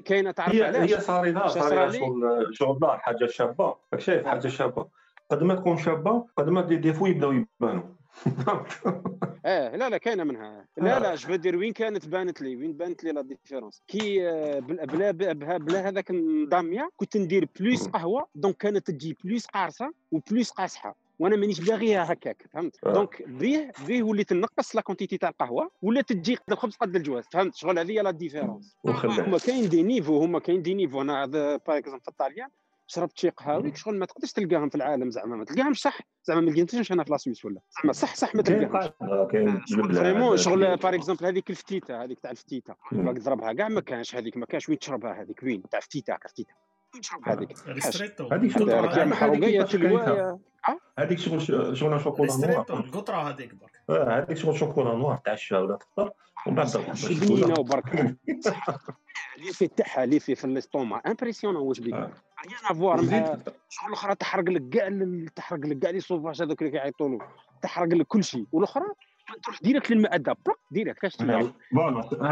[0.04, 3.76] كاينة تعرف علاش؟ هي صاريده صاريده شغل شغل حاجة شابة.
[3.92, 4.88] راك شايف حاجة شابة.
[5.30, 7.82] قد ما تكون شابة قد ما دي ديفو يبداو يبانوا.
[9.46, 10.66] آه لا لا كاينة منها.
[10.76, 14.18] لا لا je dire وين كانت بانت لي؟ وين بانت لي la différence كي
[14.60, 18.26] بلا بلا, بلا هذاك النظاميه كنت ندير plus قهوة.
[18.34, 20.96] donc كانت تجي plus قارصة و plus قاصحة.
[21.20, 22.92] وأنا مانيش باغيها هكاك فهمت؟ آه.
[22.92, 27.24] donc بيه بيه وليت نقص la quantité تاع القهوة ولا تجي قد الخبز قد الجواز
[27.32, 31.02] فهمت؟ شغل هذه la différence هما كاين des niveaux هما كاين des niveaux.
[31.02, 32.48] أنا باغ exemple في الطاليان
[32.86, 35.98] شربت شي قهاوي شغل ما تقدرش تلقاهم في العالم زعما ما تلقاهمش صح.
[36.24, 37.60] زعما ما لقيتهمش أنا في la Suisse ولا.
[37.82, 38.90] زعما صح صح ما تلقاهمش.
[39.32, 39.60] كاين
[39.94, 44.36] فريمون شغل باغ اكزومبل هذيك الفتيته هذيك تاع الفتيته باغ تضربها كاع ما كانش هذيك
[44.36, 46.54] ما كانش وين تشربها هذيك وين؟ تاع فتيته فتيته
[47.26, 47.52] هذيك؟
[48.32, 50.38] هذيك شغل محروقيه تلوايه
[50.98, 51.42] هذيك شغل
[51.76, 52.66] شغل شوكولا نوار.
[52.70, 55.16] القطره هذيك برك هذيك شغل شوكولا نوار.
[55.24, 56.10] تاع الشاي ولا تفطر
[56.46, 56.68] ومن بعد
[57.10, 58.16] بنينه وبرك
[59.38, 61.94] اللي في تاعها اللي في في الاستوما امبرسيونون واش بيك.
[61.94, 62.10] ريان
[62.70, 63.36] افوار مع
[63.68, 64.90] شغل الاخرى تحرق لك كاع
[65.36, 67.18] تحرق لك كاع les sauvages هذوك اللي كيعيطوا له
[67.62, 68.46] تحرق لك كل شيء.
[68.52, 68.84] والأخرى
[69.42, 71.52] تروح directe للمعده بلوك directe كاش voilà.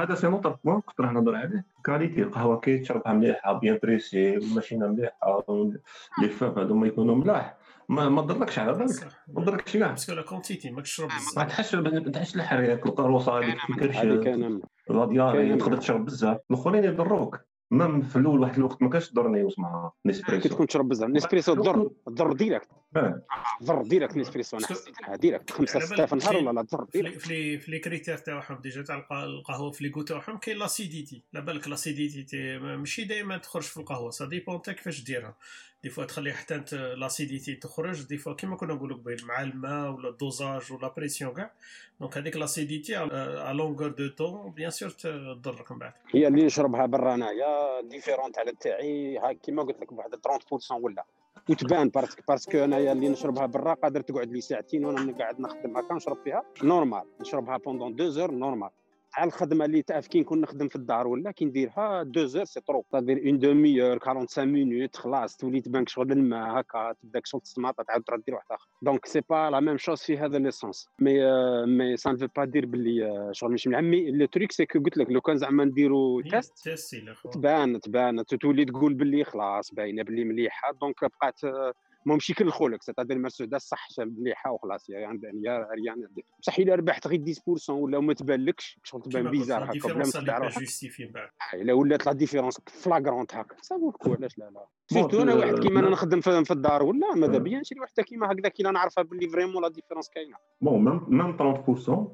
[0.03, 1.64] هذا c'est notre point كنت راح نهضر عليه.
[1.85, 5.45] qualité القهوة كي تشربها مليحة bien pressée والماشينه مليحة
[6.23, 7.58] les fabs هذوما يكونوا ملاح.
[7.88, 11.44] ما ما ضركش على بالك؟ ما ضركش كاع parce que لا quantité ماك تشرب ما
[11.44, 13.96] تحسش ما تحسش الحريق القروصه هذيك كرش
[14.88, 16.38] لا دياري تقدر تشرب بزاف.
[16.51, 17.40] الأخرين يضروك.
[17.71, 21.11] même في الأول واحد الوقت ما كانش ضرني اسمها Nespresso كي تكون تشرب بزاف.
[21.11, 22.69] Nespresso تضر تضر directe.
[23.61, 25.51] تضر directe Nespresso أنا حسيتها directe.
[25.51, 27.19] خمسة ستة في النهار ولا لا؟ تضر directe.
[27.18, 31.44] في في les critères تاعهم déjà تاع القهوة في les goûts تاعهم كاين l'acidité على
[31.44, 34.11] بالك l'acidité ماشي دائما تخرج في القهوة.
[34.11, 35.35] ça dépend انت كيفاش ديرها.
[35.83, 36.62] des fois تخلي حتى
[36.97, 38.03] l'acidité تخرج.
[38.03, 41.53] des fois كيما كنا نقولوا قبيل مع الماء ولا ال dosage ولا pression كاع.
[42.01, 45.92] donc هذيك l'acidité à longueur de temps bien sûr تضرك من بعد.
[46.11, 49.20] هي اللي نشربها برا انايا différente على تاعي.
[49.42, 51.05] كيما قلت لك بواحد 30% ولا.
[51.51, 55.41] وتبان parce que parce que أنايا اللي نشربها برا قادر تقعد لي ساعتين وأنا قاعد
[55.41, 58.71] نخدم هكا نشرب فيها normal نشربها pendant deux heures normal
[59.19, 62.61] تاع الخدمة اللي تاع كي نكون نخدم في الدار ولا كي نديرها deux heures c'est
[62.61, 62.85] trop.
[62.93, 68.03] تدير une demi-heure 45 minutes خلاص تولي تبانك شغل الماء هكا تبدا شغل تسماط تعاود
[68.03, 68.69] ترد دير واحد آخر.
[68.83, 71.12] donc c'est pas la même chose في هذا l'essence mais
[71.67, 74.97] mais ça ne veut pas dire باللي شغل مش معمي le truc c'est que قلت
[74.97, 76.69] لك لو كان زعما نديرو test
[77.33, 78.25] تبان تبان.
[78.25, 80.73] تولي تقول باللي خلاص باينة باللي مليحة.
[80.73, 81.41] دونك بقات
[82.07, 86.09] ماشي كل خولك c'est-à-dire مرسيدس صح مليحه وخلاص يا عندي يا rien
[86.41, 87.25] بصح إلا ربحت غير
[87.69, 90.59] 10% ولا ما تبانلكش شغل تبان bizarre هكا بلا ما تعرف
[91.55, 93.57] إلا ولات la différence flagrante هكا.
[93.63, 94.67] صافوكو علاش لا لا.
[94.87, 98.49] surtout أنا واحد كيما أنا نخدم في الدار ولا ماذا بيا نشري وحده كيما هكذا
[98.49, 100.37] كي نعرفها باللي vraiment la différence كاينة.
[100.61, 101.41] بون ميم 30%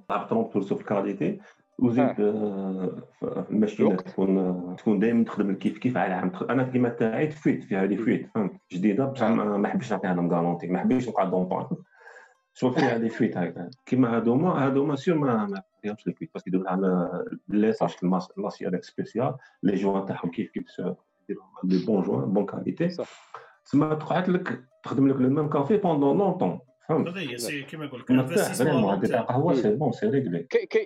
[0.08, 1.40] 30% في الكاليتي
[1.78, 7.64] وزيد في الماشينه تكون تكون دائما تخدم كيف كيف على عام أنا كيما تاعي تفيت
[7.64, 11.66] في هذه فيت فهمت؟ جديدة بصح ما حبيتش نعطيها لهم كارونتي ما حبيتش نقعد دونطون
[12.54, 16.76] شوف فيها هذه فيت هكا كيما هذوما هذوما سير ما ما فيهمش الفيت باسكو يديروا
[16.76, 17.96] لها ليساج
[18.36, 22.88] لاسيير سبيسيال لي جوان تاعهم كيف كيف يديروا دي بون جوان بون كاليتي
[23.64, 29.12] تسمى تقعد لك تخدم لك le même café pendant longtemps كيما نقول لك.
[29.12, 30.42] قهوة c'est bon c'est réglé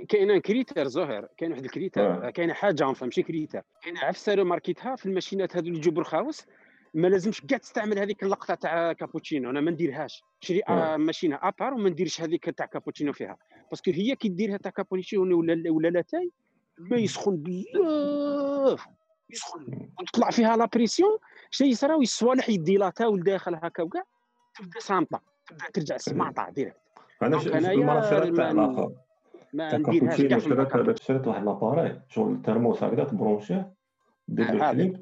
[0.09, 3.99] كاين critère زهر كاين واحد ال critère كاين حاجة ماشي critère كاين.
[3.99, 6.47] عفسه ماركيتها في الماشينات هذو اللي يجيبوا رخاوس
[6.95, 9.51] ما لازمش كاع تستعمل هذيك اللقطة تاع كابوتشينو.
[9.51, 10.23] أنا ما نديرهاش.
[10.41, 10.63] شري
[10.97, 13.37] ماشينة à part وما نديرش هذيك تاع كابوتشينو فيها.
[13.71, 16.31] parce que هي كي ديرها تاع كابوتشينو ولا ولا لاتاي
[16.79, 18.87] ما يسخن بزاف.
[19.31, 19.89] يسخن.
[20.01, 21.19] وتطلع فيها لا بريسيون
[21.51, 24.03] شنو يصرا الصوالح يديلاتا لداخل هكا وكاع
[24.59, 25.38] تبدا صامتة.
[25.49, 26.77] تبدأ ترجع السماطه ديريكت
[27.23, 28.93] أنا شريت تاع الآخر
[29.53, 33.73] ما نديرهاش كاع في شريت شريت واحد لاباري شغل الترموس هكذا تبرونشيه
[34.29, 34.53] دير.
[34.53, 35.01] الحليب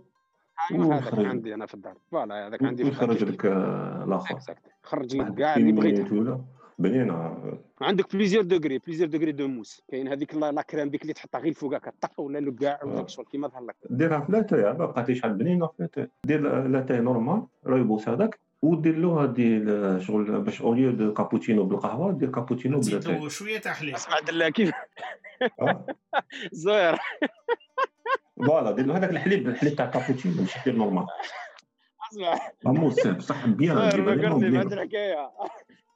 [0.73, 1.25] ايوا هذاك ويخرج.
[1.27, 1.95] عندي أنا في الدار.
[2.13, 4.39] فوالا هذاك عندي في الدار ويخرج لك آه، الآخر.
[4.83, 6.41] خرج لك كاع اللي 10 بغيتها مينيت ولا؟
[6.79, 7.39] بنينه
[7.81, 11.53] عندك بليزيور دوغري بليزيور دوغري دو موس كاين هذيك لا كريم ديك اللي تحطها غير
[11.53, 12.81] فوقها كطح ولا لو كاع.
[12.85, 13.77] وداك الشغل كيما ظهر لك.
[13.91, 18.46] ديرها في لاتاي ما بقات شحال بنينه في لاتاي دير لاتاي normal rooibos هذاك.
[18.63, 23.19] ودير له هذه ال- شغل باش au lieu de كابوتشينو بالقهوه دير كابوتشينو تزيد بلاتاي
[23.19, 24.71] له شوية تاع حليب اسمع دلا كيف
[25.63, 25.87] آه.
[26.53, 26.99] زوير
[28.47, 31.07] voilà دير له هذاك الحليب الحليب تاع كابوتشينو ماشي دير normal
[32.13, 35.49] اسمع اموس بصح bien زوير دير فكرتني بهذه بنينه الحكاية آه.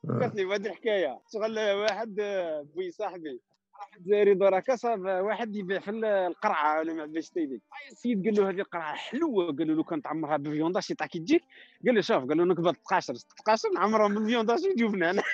[0.09, 3.40] فكرتني بهذه الحكاية شغل واحد آه، بوي صاحبي
[3.81, 7.62] واحد دوراكا صاب واحد يبيع في القرعة ولا ما عرفتش تيدي.
[7.90, 11.19] السيد قال له هذه القرعة حلوة قال له لو كان تعمرها بفيوندا شي تاع كي
[11.19, 11.43] تجيك.
[11.87, 15.23] قال له شوف قال له نقبض تقاشر تقاشر نعمرهم بالفيوندا شي يجوبنا أنا.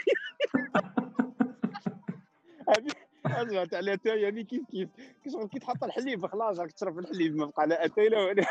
[3.27, 4.89] هذه تاع الاتاي هذه كيف كيف؟
[5.25, 8.45] كي شغل كي تحط الحليب خلاص راك تشرب الحليب ما بقى لا أتاي لا ولا.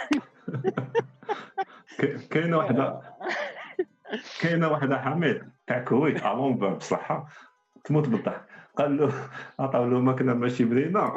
[1.99, 3.01] ك- كاينة واحدة
[4.41, 7.27] كاينة واحدة حميد تاع الكويت الون بصحة
[7.83, 8.45] تموت بالضحك.
[8.77, 11.13] قال له عطاو له ماكله ماشي برينه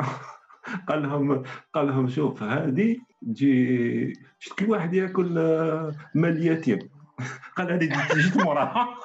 [0.88, 1.42] قال لهم
[1.72, 6.78] قال لهم شوف هذه تجي شفت كي واحد يأكل آه، مال اليتيم
[7.56, 8.88] قال هذه تجي- موراها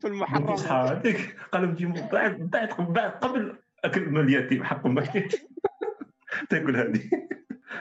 [0.00, 0.48] في المحرم.
[0.50, 5.04] هذيك قال لهم تجي من بعد بعد بعد قبل أكل مال اليتيم حق ما
[6.50, 7.10] تأكل هذه.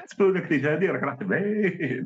[0.10, 2.04] تقول لك ليش هذه؟ راك رحت بعيد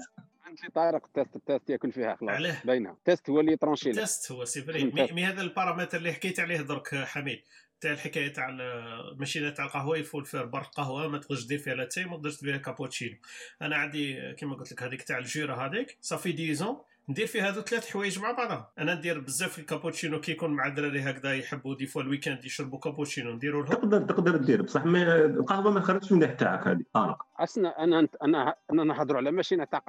[0.54, 2.36] انت طارق test ال test ياكل فيها خلاص.
[2.36, 5.08] علاه؟ باينه test هو اللي يطرونشي لك test هو c'est vrai mais.
[5.12, 7.42] mais هذا البارامتر اللي حكيت عليه درك حميد
[7.82, 12.06] تاع الحكاية تاع الماشينه تاع القهوة يفول فيها برك قهوة ما تقدرش دير فيها لاتاي
[12.06, 13.18] ما تقدرش دير فيها كابوتشينو.
[13.62, 16.78] أنا عندي كيما قلت لك هذيك تاع الجيرة هذيك ça fait dix ans
[17.10, 21.02] ندير فيها هذو ثلاث حوايج مع بعضها أنا ندير بزاف الكابوتشينو كي يكون مع الدراري
[21.02, 23.74] هكذا يحبوا des fois ال week-end يشربوا كابوتشينو نديروا لهم.
[23.74, 26.82] تقدر تقدر دير بصح ما القهوة ما خرجتش من تاعك هذه.
[26.94, 29.84] طارق أصلا أنا أنا أنا نهضروا على ماشينة تاع.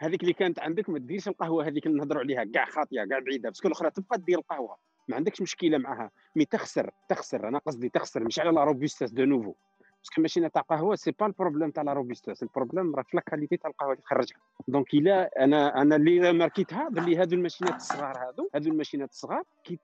[0.00, 3.48] هذيك اللي كانت عندك ما تديرش القهوة هذيك اللي نهضروا عليها كاع خاطية كاع بعيدة
[3.48, 4.76] parce que الاخرى تبقى دير القهوة.
[5.08, 7.48] ما عندكش مشكلة معها mais تخسر تخسر.
[7.48, 9.54] أنا قصدي تخسر مش على la robustesse de nouveau.
[10.02, 13.02] parce que ماشينه تاع قهوة c'est pas ال problème تاع la robustesse ال problème راه
[13.02, 14.36] في la qualité تاع القهوة اللي تخرجها
[14.68, 19.78] donc الا أنا أنا اللي ماركيتها باللي هادو الماشينات الصغار هادو هادو الماشينات الصغار كي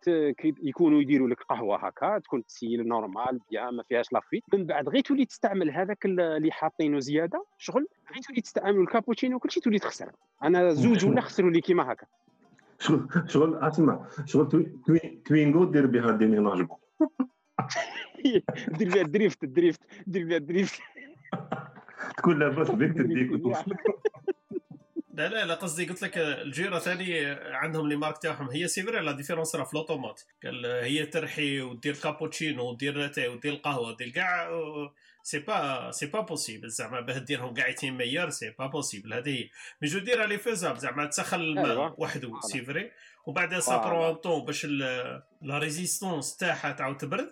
[0.63, 5.01] يكونوا يديروا لك قهوة هكا تكون تسيل normal bien ما فيهاش لافيت من بعد غير
[5.03, 10.13] تولي تستعمل هذاك اللي حاطينه زيادة شغل غير تولي تستعمل الكابوتشينو وكل شيء تولي تخسر.
[10.43, 12.07] أنا زوج ولا خسروا لي كيما هكا.
[12.79, 16.79] شغل شغل اسمع شغل توي- توي- Twingo دير بها déménagement
[18.69, 20.81] دير فيها ال drift ال drift دير فيها ال drift.
[22.17, 23.77] تكون لاباس بك تديك وتوصلك
[25.15, 28.51] لا لا لا قصدي قلت لك الجيرة ثاني عندهم لي مارك تاعهم.
[28.51, 30.21] هي سي فري لا ديفيرونس راه في الأوتومات.
[30.45, 34.51] قال هي ترحي ودير كابوتشينو ودير لاتاي ودير القهوة ودير كاع
[35.23, 39.31] سي با سي با بوسيبل زعما باه ديرهم كاع يتين ميار سي با بوسيبل هذه
[39.31, 39.49] هي.
[39.83, 41.95] مي جو دير لي فيزاب زعما تسخن الماء أيوة.
[42.01, 42.41] وحده.
[42.41, 42.91] سي فري
[43.27, 43.89] وبعدها سا فوالا.
[43.89, 44.65] برون طون باش
[45.43, 47.31] لا ريزيستونس تاعها تعاود تبرد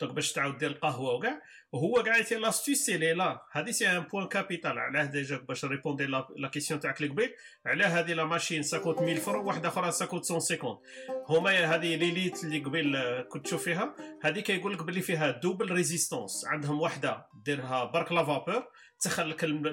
[0.00, 1.40] دونك باش تعاود دير القهوة وكاع.
[1.72, 5.64] وهو كاع يتي لاستيس سي لي لا هذه سي ان بوان كابيتال علاه ديجا باش
[5.64, 7.34] ريبوندي لا كيسيون تاعك اللي قبيل
[7.66, 10.78] على هذه la machine ça coûte 1000 francs واحدة أخرى ça coûte 150
[11.28, 13.94] هما هذه ليليت اللي آه، كنت تشوف فيها.
[14.22, 18.66] هذه كيقول لك باللي فيها double résistance عندهم واحدة ديرها برك la vapeur
[19.00, 19.66] تسخن لك ال-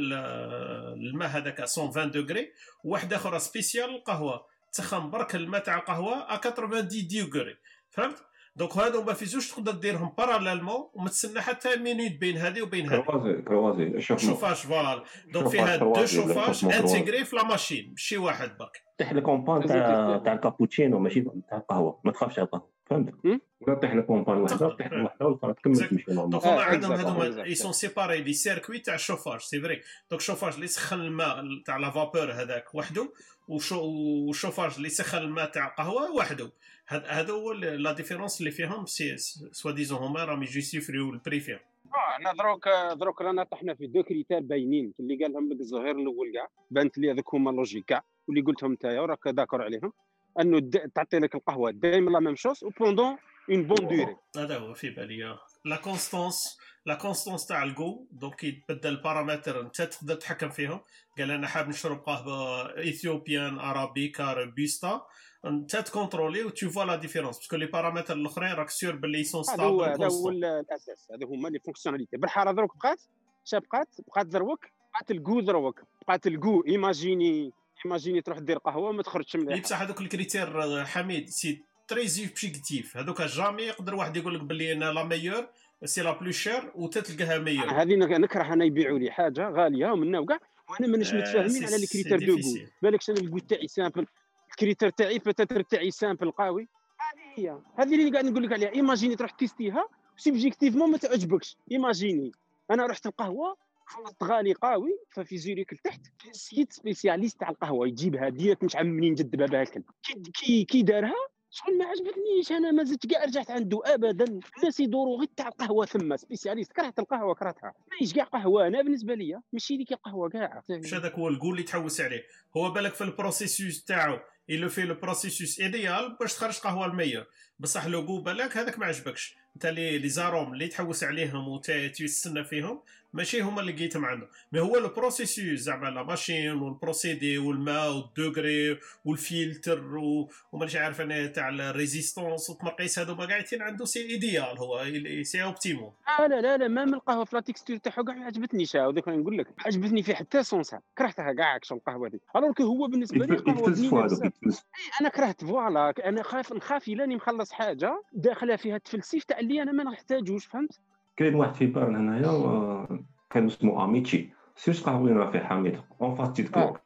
[1.09, 2.51] الماء هذاك 120 degrés
[2.83, 4.54] وواحدة أخرى spécial القهوة.
[4.75, 7.55] تسخن برك الماء تاع القهوة 90 degrés
[7.89, 8.17] فهمت؟
[8.55, 13.01] donc هادو ما فيزوش تقدر ديرهم parallèlement وما تسنى حتى minute بين هذه وبين هذه
[13.01, 16.65] croisé croisé chauff- chauffage voilà donc فيها deux chauffages.
[16.65, 18.83] intégrés في la machine ماشي واحد برك.
[18.99, 22.01] طيح الكومبان تاع تاع الكابوتشينو ماشي تاع القهوة.
[22.03, 22.74] ما تخافش على القهوة.
[22.85, 25.75] فهمت؟ هم؟ ولا طيح الكومبان وحده طيح واحدة والاخرى تكمل.
[25.75, 27.43] تمشي normal donc هما عندهم هذوما.
[27.43, 30.99] ils sont séparés les circuits تاع ال chauffage c'est vrai donc ال chauffage اللي يسخن
[31.01, 33.09] الماء تاع la vapeur هذاك وحده
[33.47, 36.51] والشوفاج اللي يسخن الماء تاع القهوة وحده
[36.87, 39.17] هذا هو ال- la différence اللي فيهم c'est
[39.51, 41.59] soi-disant هما راهم يجيسيفريو البري فيهم.
[41.85, 42.69] آه، أنا دروك
[42.99, 47.11] دروك رانا طحنا في deux critères باينين اللي قالهم لك الزهير الأول كاع بانت لي
[47.11, 49.93] هذوك هما لوجيك كاع واللي قلتهم انت وراك d'accord عليهم.
[50.39, 50.59] أنه
[50.95, 51.71] تعطي لك القهوة.
[51.71, 53.17] دائما la même chose و pendant
[53.49, 58.43] une bonne durée هذا هو في بالي la constance la constance تاع ال jus donc
[58.43, 60.79] يتبدل البارامتر انت تقدر تتحكم فيهم
[61.17, 65.05] قال أنا حاب نشرب قهوه اثيوبيان ارابيكا روبيستا
[65.45, 69.43] انت تكونترولي و voilà la différence parce que les paramètres الاخرين راك sûr باللي سون
[69.49, 71.11] هذا هو stable هذا هو ال- الأساس.
[71.11, 73.01] هذا هما les fonctionnalités بالحارة دروك بقات؟
[73.45, 77.51] شا بقات بقات دروك بقات ال goût دروك بقات ال goût imaginez
[77.85, 82.97] imaginez تروح دير قهوه ما تخرجش مليح بصح هذوك ال critères حميد c'est très subjectif
[82.97, 85.47] هذوك jamais يقدر واحد يقول لك باللي أنا la meilleure
[85.85, 90.19] c'est la plus chère وتتلقاها meilleure هذه نك- نكره أنا يبيعوا لي حاجة غاليه ومنا
[90.19, 92.35] وكاع وأنا مانيش متفاهمين على les critères de.
[92.35, 94.05] goût بالك أنا ال goût تاعي simple
[94.51, 96.67] ال critères تاعي peut-être تاعي simple قوي
[96.99, 102.31] هذه هي هذه اللي قاعد نقول لك عليها ايماجيني تروح تيستيها سوبجيكتيفمون ما تعجبكش ايماجيني
[102.71, 108.63] أنا رحت القهوه خلطت غالي قوي ففي زوريك لتحت سيت سبيسياليست تاع القهوة يجيبها ديريكت
[108.63, 109.83] مش عم منين جد بابها الكلب.
[110.03, 111.13] كي كي, كي دارها
[111.49, 114.39] شغل ما عجبتنيش أنا ما زدت كاع رجعت عنده ابدا.
[114.57, 116.71] الناس يدوروا غير تاع القهوة ثم سبيسياليست.
[116.71, 117.73] كرهت القهوة كرهتها.
[117.91, 121.63] ماهيش كاع قهوة أنا بالنسبة لي ماشي ديك القهوه كاع مش هذاك هو الجول اللي
[121.63, 122.23] تحوس عليه.
[122.57, 124.19] هو بالك في ال processus تاعو
[124.51, 127.25] il في le processus idéal باش تخرج قهوة ال meilleure
[127.59, 129.35] بصح لو جو بالك هذاك ما عجبكش.
[129.55, 132.79] انت اللي les arômes اللي تحوس عليهم وتستنى فيهم
[133.13, 137.91] ماشي هما اللي لقيتهم عنده mais هو le processus زعما la machine وال procédé والماء
[137.95, 143.85] وال degrés والفلتر و- ومانيش عارف أنا تاع ال résistance والتمقيس هذو ما قاعدين عنده
[143.85, 144.85] c'est idéal هو
[145.23, 148.25] c'est optimal لا لا لا لا ما من القهوة في la texture تاعها كاع ما
[148.25, 149.47] عجبتنيش هذاك نقول لك.
[149.47, 153.35] ما عجبتني في حتى سونسها كرهتها كاع شغل القهوة دي الوغ كو هو بالنسبة لي
[153.37, 154.67] قهوه يتفلسفوا بنينه هذوك بزاف يتفلسفوا
[155.01, 155.93] أنا كرهت فوالا.
[156.05, 160.45] أنا خايف نخاف إلا راني مخلص حاجة داخلة فيها التفلسيف تاع اللي أنا ما نحتاجوش
[160.45, 160.79] فهمت؟
[161.17, 162.87] كاين واحد في بان هنايا
[163.29, 164.29] كان اسمه أميتشي.
[164.55, 165.79] سيرش قهوينا في حميد.
[166.01, 166.79] اون فاس تيت كلوك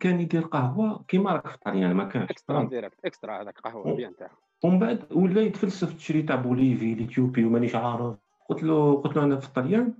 [0.00, 3.96] كان يدير قهوة كيما راك في الطليان ما كانش اكسترا؟ ديريكت اكسترا هذاك قهوة.
[3.96, 8.16] بيان تاعها ومن بعد ولا يتفلسف تشري تاع بوليفي الإثيوبي ومانيش عارف.
[8.48, 9.94] قلت له قلت له أنا في الطليان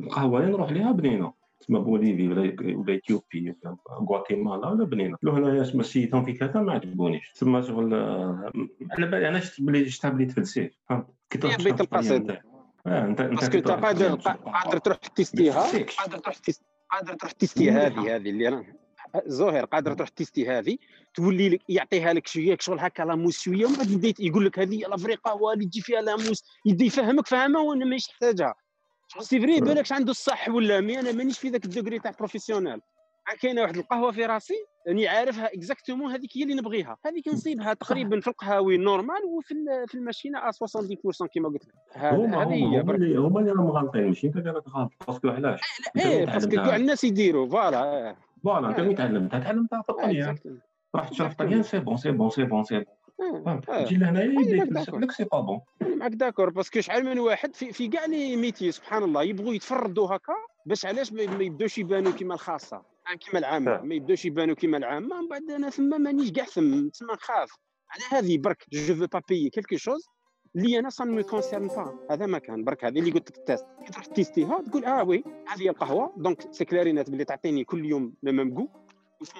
[0.00, 1.32] القهوه اللي نروح ليها بنينة.
[1.60, 6.60] تسمى بوليفي ولا ولا اثيوبي ولا غواتيمالا ولا بنينه له هنايا تسمى سيتهم في كذا
[6.60, 7.32] ما عجبونيش.
[7.32, 8.52] تسمى شغل آه،
[8.90, 11.80] على بالي أنا شفت بلي شفتها بلي تفلسف فهمت؟ كي بيت
[12.86, 15.60] انت أنت باسكو انت قادر قادر تروح تيستيها.
[15.98, 18.64] قادر تروح تيست قادر تروح تيستي هذه هذه اللي أنا
[19.26, 20.78] زهير قادر تروح تيستي هذه؟
[21.14, 24.78] تولي لك يعطيها لك شوية شغل هكا لاموس شوية ومن بعد يبدأ يقول لك هذه
[24.78, 28.54] لا فري قهوه اللي تجي فيها لاموس يبدأ يفهمك فهمها وأنا مانيش محتاجها.
[28.54, 28.69] شغل
[29.18, 32.80] c'est vrai بالك عنده الصح ولا mais أنا مانيش في ذاك ال degré تاع professionnel
[33.42, 34.54] كاينة واحد القهوة في راسي
[34.88, 36.96] راني عارفها exactement هذيك هي اللي نبغيها.
[37.06, 39.54] هذيك نصيبها تقريبا في القهاوي normal وفي
[39.86, 41.74] في الماشينة à 70% كما قلت لك.
[41.96, 42.94] هما هما.
[42.94, 45.60] اللي هما اللي راهم غالطين ماشي؟ أنت اللي راك غالط parce que علاش؟
[45.96, 46.50] إيه اللي parce que.
[46.56, 48.82] كاع الناس يديروا voilà voilà أنت آه.
[48.82, 49.40] اللي تعلمتها.
[49.40, 50.36] تعلمتها في الطليان
[50.94, 52.99] راح تشرب في الطليان c'est bon c'est bon c'est bon c'est bon آه.
[53.66, 54.64] تجي لهنايا.
[54.92, 58.36] لك c'est pas bon معك d'accord parce que شحال من واحد في, في كاع les
[58.36, 60.34] métiers سبحان الله يبغوا يتفردوا هكا
[60.66, 63.72] باش علاش ما يبداوش يبانوا كيما الخاصة؟ آه، كيما العامة.
[63.72, 63.80] آه.
[63.80, 67.50] ما يبداوش يبانوا كيما العامة من بعد أنا ثم مانيش كاع ثم تسمى نخاف.
[67.90, 70.06] على هذه برك je veux pas payer quelque chose
[70.56, 72.64] اللي أنا ça me concerne pas هذا ما كان.
[72.64, 76.14] برك هذه اللي قلت لك ال test كي تروح تيستيها تقول آه oui هذه القهوة.
[76.16, 78.68] donc c'est clair et net باللي تعطيني كل يوم le même jus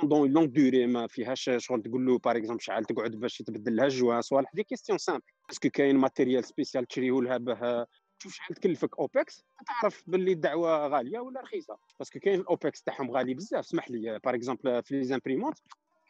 [0.02, 3.84] dans longue durée ما فيهاش شغل تقول له par exemple شحال تقعد باش تبدل لها
[3.84, 7.86] الجوا صوالح des questions simples باسكو كاين ماتيريال سبيسيال تشريه لها به
[8.20, 8.98] تشوف شحال تكلفك.
[8.98, 11.76] اوبكس تعرف باللي الدعوة غالية ولا رخيصة.
[11.98, 13.64] باسكو كاين الاوبكس تاعهم غالي بزاف.
[13.64, 14.18] اسمح لي.
[14.24, 15.58] باغ اكزومبل في لي زامبريمونت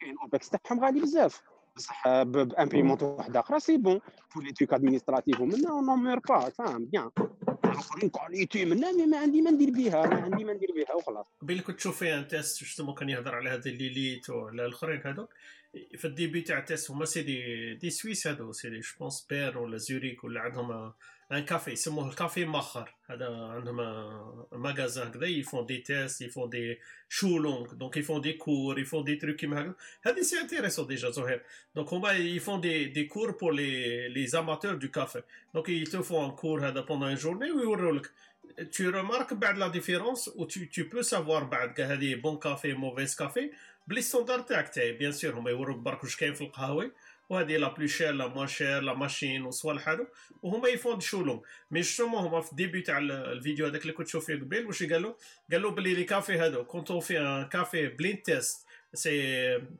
[0.01, 1.41] كاين الاوبكس تاعهم غالي بزاف.
[1.75, 3.99] بصح بامبريمونت واحدة أخرى سي بون
[4.35, 7.09] بور لي ادمينستراتيف ومنا اون نومير با فاهم بيان
[7.71, 11.25] الاخرين كاليتي منا مي ما عندي ما ندير بها ما عندي ما ندير بها وخلاص.
[11.41, 15.33] بين كنت تشوف فيها تيست جوستومون كان يهضر على هذا اللي ليت وعلى الأخرين هذوك.
[15.97, 18.89] في ال début تاع ال test هما c'est des des Suisses هذو c'est des je
[18.99, 20.93] pense Berne ولا Zurich ولا عندهم
[21.31, 23.75] un café يسموه Kaffeemacher هذا عندهم
[24.51, 28.79] magasin هكذا ils font des tests ils font des challenges donc ils font des cours
[28.79, 31.43] ils font des trucs كيما هكذا هذه c'est intéressant déjà زهير
[31.75, 35.23] donc هما ils font des des cours pour les les amateurs de café
[35.53, 38.11] donc t'as un cours هذا pendant une journée ويوروا لك
[38.57, 42.73] tu remarques بعد la différence و tu, tu peux savoir بعد كا هذه bon café
[42.73, 43.51] mauvais café
[43.87, 46.91] بلي standard تاعك تاعي bien sûr هما يوروك برك واش كاين في القهاوي
[47.31, 50.05] وهذه la plus chère la moins chère la machine وصوالح هادو
[50.43, 53.81] وهما ils font des challenges mais justement هما في ال début تاع ال- الفيديو هذاك
[53.81, 55.13] اللي كنت تشوف فيه قبيل واش قالوا
[55.51, 56.63] قالوا بلي les cafés هادو.
[56.63, 59.11] quand tu fais café blind test c'est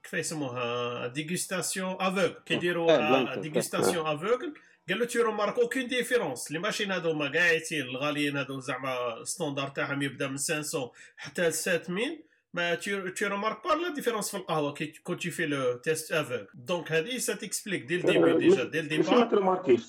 [0.03, 3.35] كيف يسموها؟ dégustation aveugle كيديروا.
[3.35, 4.53] dégustation aveugle
[4.89, 9.67] قال له tu remarques aucune différence les machines هادو ما قاعدين الغاليين هادو زعما standard
[9.67, 14.73] تاعهم يبدا من 500 حتى ل 7000 ما tu remarques pas la différence في القهوة.
[14.73, 18.63] كي quand tu fais le test aveugle donc هذه ça t'explique dès le début déjà
[18.63, 19.29] dès le début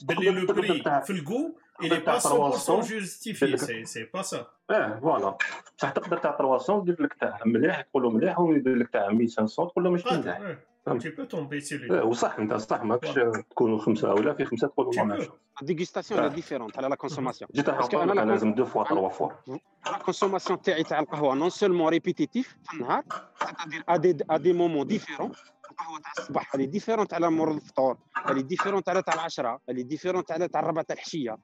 [0.03, 5.01] بلي le prix في الكو il est pas 100% justifié c'est c'est pas ça آه
[5.01, 5.37] voilà
[5.79, 9.89] بصح تقدر تاع 300 تدير لك تاع مليح تقول مليح ويدير لك تاع 1500 تقول
[9.89, 10.57] ماشي مليح
[10.87, 13.15] tomber sur lui لا وصح انت صح ماكش
[13.51, 15.05] تكونوا خمسه ولا في خمسه تقولوا.
[15.05, 15.31] ماشي
[15.63, 16.21] dégustation.
[16.21, 18.85] la différente على la consommation جيت parce que نحط أنا لا أنا لازم deux fois
[18.85, 19.31] trois fois
[19.87, 23.03] la consommation تاعي تاع القهوه non seulement répétitive في النهار
[23.39, 25.33] c'est-à-dire à des à des moments différents
[25.71, 27.99] القهوه تاع الصباح elle est différente على مور الفطور
[28.29, 31.37] elle est différente على تاع العشره elle est différente على تاع الربع تاع الحشيه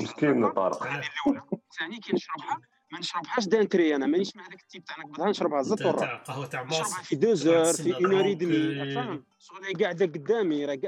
[0.00, 1.42] مسكين طارق هذه الاولى
[1.78, 2.60] ثاني كي نشربها
[2.94, 6.46] ما نشربهاش d'entrée أنا مانيش مع هذاك ال type تاع نقبضها نشربها زت تاع قهوة
[6.46, 9.64] تاع نشربها mais ça fait deux heures تسنى في une heure donc، demie فاهم شغل
[9.64, 10.78] هي قاعدة قدامي راه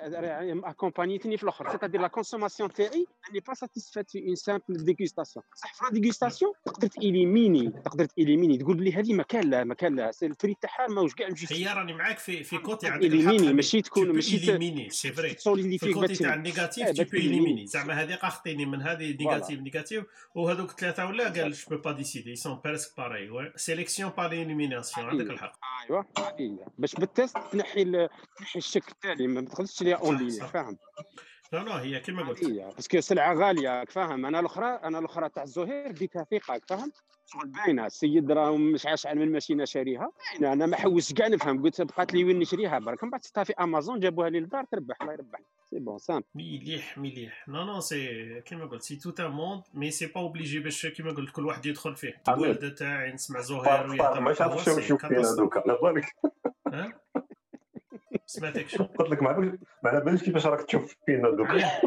[0.70, 1.70] اكومبانيتني في الأخر.
[1.72, 6.52] سيتادير لا كونسوماسيون تاعي اني با ساتيسفات في اون سامبل ديغوستاسيون صح في لا ديغوستاسيون
[6.64, 8.58] تقدر تإليميني تقدر تإليميني.
[8.58, 10.10] تقول بلي هذه ما كان لها ما كان لها.
[10.22, 14.12] الفري تاعها ماهوش كاع هي مجوستي راني معاك في في كوتي عندك الحق ماشي تكون-
[14.12, 15.34] ماشي ت- إليميني سي فري
[15.78, 17.16] في الكوتي تاع النيجاتيف تي بو.
[17.16, 17.66] إليميني.
[17.66, 20.04] زعما هذه اخطيني من هذه نيجاتيف نيجاتيف
[20.34, 25.52] وهذوك ثلاثة ولا؟ قال جو با ديسيدي سون بارسك باراي سيليكسيون بار إليميناسيون عندك الحق
[25.90, 26.02] ايوا
[26.38, 26.56] هي.
[26.78, 27.84] باش بال test تنحي
[28.38, 30.46] تنحي الشك التالي ما تقدرش تشريها en ligne صح.
[30.46, 30.78] فاهم؟
[31.52, 32.44] لا لا هي كما قلت.
[32.44, 36.92] باسكو سلعة غالية راك فاهم؟ أنا الأخرى أنا الأخرى تاع الزهير ديتها ثقه راك فاهم؟
[37.26, 37.86] شغل باينة.
[37.86, 40.10] السيد راه مش عاش من الماشينه شاريها.
[40.32, 40.52] باينة.
[40.52, 41.62] أنا ما حوستش كاع نفهم.
[41.62, 43.04] قلت بقات لي وين نشريها برك.
[43.04, 44.96] من بعد شفتها في أمازون جابوها لي للدار تربح.
[45.02, 45.38] الله يربح
[45.70, 47.48] c'est bon سام مليح مليح.
[47.48, 51.12] non non c'est كيما قلت c'est tout un monde mais c'est pas obligé باش كيما
[51.12, 52.22] قلت كل واحد يدخل فيه.
[52.28, 56.06] الوالده تاعي نسمع زهير ويهضر عارف شنو نشوف فينا دوكا على بالك.
[56.72, 56.92] ها؟
[58.26, 61.80] سمعتك قلت لك ما عرفتش- ما على باليش كيفاش راك تشوف فينا دوكا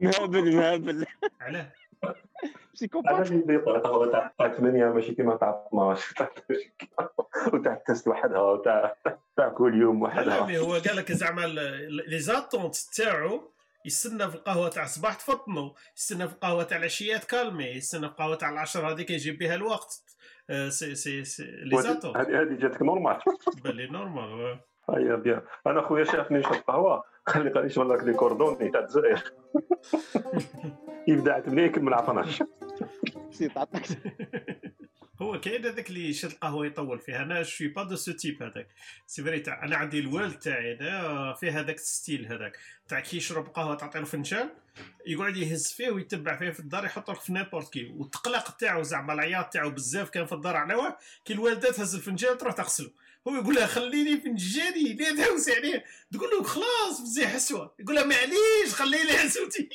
[0.00, 1.06] مهبل مهبل
[1.40, 1.72] علاه.
[2.72, 6.30] أنا سيكوبات اللي قهوه تاع تاع 8 ماشي كيما تاع 12 تاع
[7.52, 8.96] وتاع التست وحدها وتاع
[9.36, 11.46] تاع كل يوم لا وحدها هو قال لك زعما
[12.06, 13.52] لي زاتونت تاعو
[13.84, 18.34] يستنى في القهوة تاع الصباح تفطنو يستنى في القهوة تاع العشيه تكالمي يستنى في القهوة
[18.34, 20.02] تاع العشر هذيك يجيب بها الوقت.
[20.50, 23.18] آه، c'est c'est c'est les attentes هذه جاتك normal.
[23.64, 24.58] بالي normal
[24.90, 27.04] eh bien أنا خويا شافني نشرب قهوة.
[27.26, 29.22] خلي قال لي لك les coordonnées تاع الجزائر؟
[31.08, 32.46] يبدا 8 يكمل 12
[33.30, 33.86] سي تعطيك
[35.22, 37.22] هو كاين هذاك اللي يشد القهوه يطول فيها.
[37.22, 38.68] أنا je suis pas de ce type هذاك.
[39.06, 42.58] c'est vrai تاع أنا عندي الوالد تاعي أنا فيه هذاك ال style هذاك.
[42.88, 44.48] تاع كي يشرب قهوة تعطي له فنجان
[45.06, 47.94] يقعد يهز فيه ويتبع فيه في الدار يحطه في n'importe quel.
[47.96, 52.38] والتقلق تاعو زعما العياط تاعو بزاف كان في الدار على واه كي الوالدة تهز الفنجان
[52.38, 52.90] تروح تغسله.
[53.28, 58.04] هو يقول لها خليني فنجاني لا تهوس عليه تقول له خلاص بزي حسوه يقول لها
[58.04, 59.68] معليش خليني حسوتي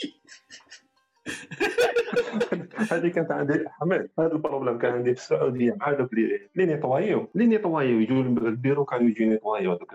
[2.92, 6.66] هذه كانت عندي حماد هذا ال problème كان عندي في السعودية مع هذوك اللي اللي
[6.66, 9.94] نيطوايو اللي نيطوايو يجوا البيرو كانوا يجوا نيطوايو هذوك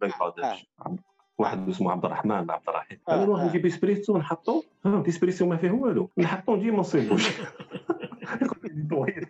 [0.00, 0.66] بنغلاديش.
[1.40, 2.98] واحد اسمه عبد الرحمن عبد الرحيم.
[3.08, 3.48] آه، أنا نروح آه.
[3.48, 6.10] نجيب إسبريسو نحطو فهمت إسبريسو ما فيه والو.
[6.18, 7.28] نحطو نجي ما نصيبوش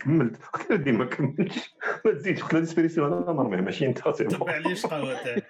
[0.01, 0.37] كملت.
[0.71, 1.75] قلت له ما كملتش.
[2.05, 3.99] ما تزيدش قلت له الاسبريسو أنا نرميه ماشي أنت.
[3.99, 5.43] تبع ليش قهوه تاعي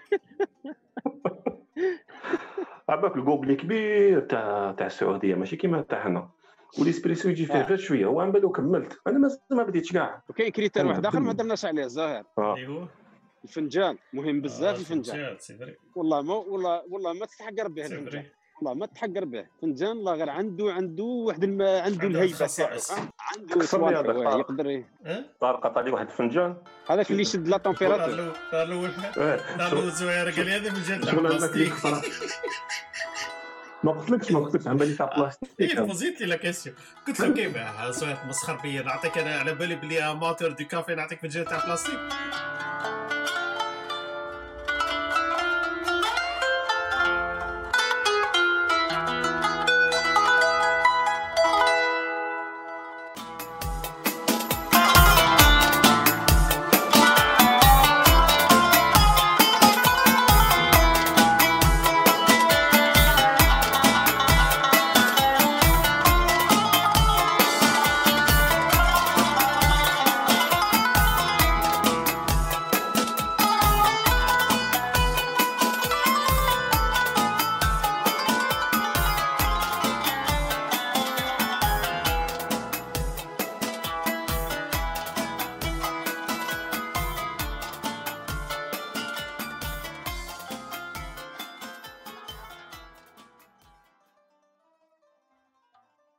[2.88, 6.28] عباك ال gobelet كبير تاع تاع السعودية ماشي كيما تاع هنا.
[6.78, 7.66] والإسبريسو يجي فيه آه.
[7.66, 8.06] غير شوية.
[8.06, 9.00] هو عن بالو كملت.
[9.06, 11.30] أنا مازال ما بديتش كاع وكاين critère واحد آخر ما.
[11.30, 11.88] هضرناش عليه
[12.38, 12.54] آه.
[12.54, 12.86] اللي هو
[13.45, 15.36] الفنجان مهم بزاف آه، الفنجان.
[15.95, 18.24] والله ما والله والله ما تتحقر به الفنجان.
[18.57, 21.62] والله ما تحقر به فنجان الله غير عنده عنده واحد الم...
[21.62, 22.78] عنده عنده الهيبة تاعو؟
[23.20, 24.38] عنده طارق.
[24.38, 26.57] يقدر ها طارق قطع لي واحد الفنجان.
[26.91, 28.34] هذاك اللي يشد لا نهار تمبيراتور.
[28.53, 30.68] الأول نهار الأول إيه، زوير قال لي هذا
[31.12, 32.03] البلاستيك كسر
[33.84, 35.80] ما قلتلكش ما قلتلكش عن بالي تاع إيه بلاستيك.
[35.80, 36.76] بوزيت لي لا كيسيون
[37.07, 37.59] قلت له كيف
[37.91, 41.64] زوير مسخر بيا؟ نعطيك أنا على بالي بلي اماتور دو كافي نعطيك من جهه تاع
[41.64, 41.99] بلاستيك.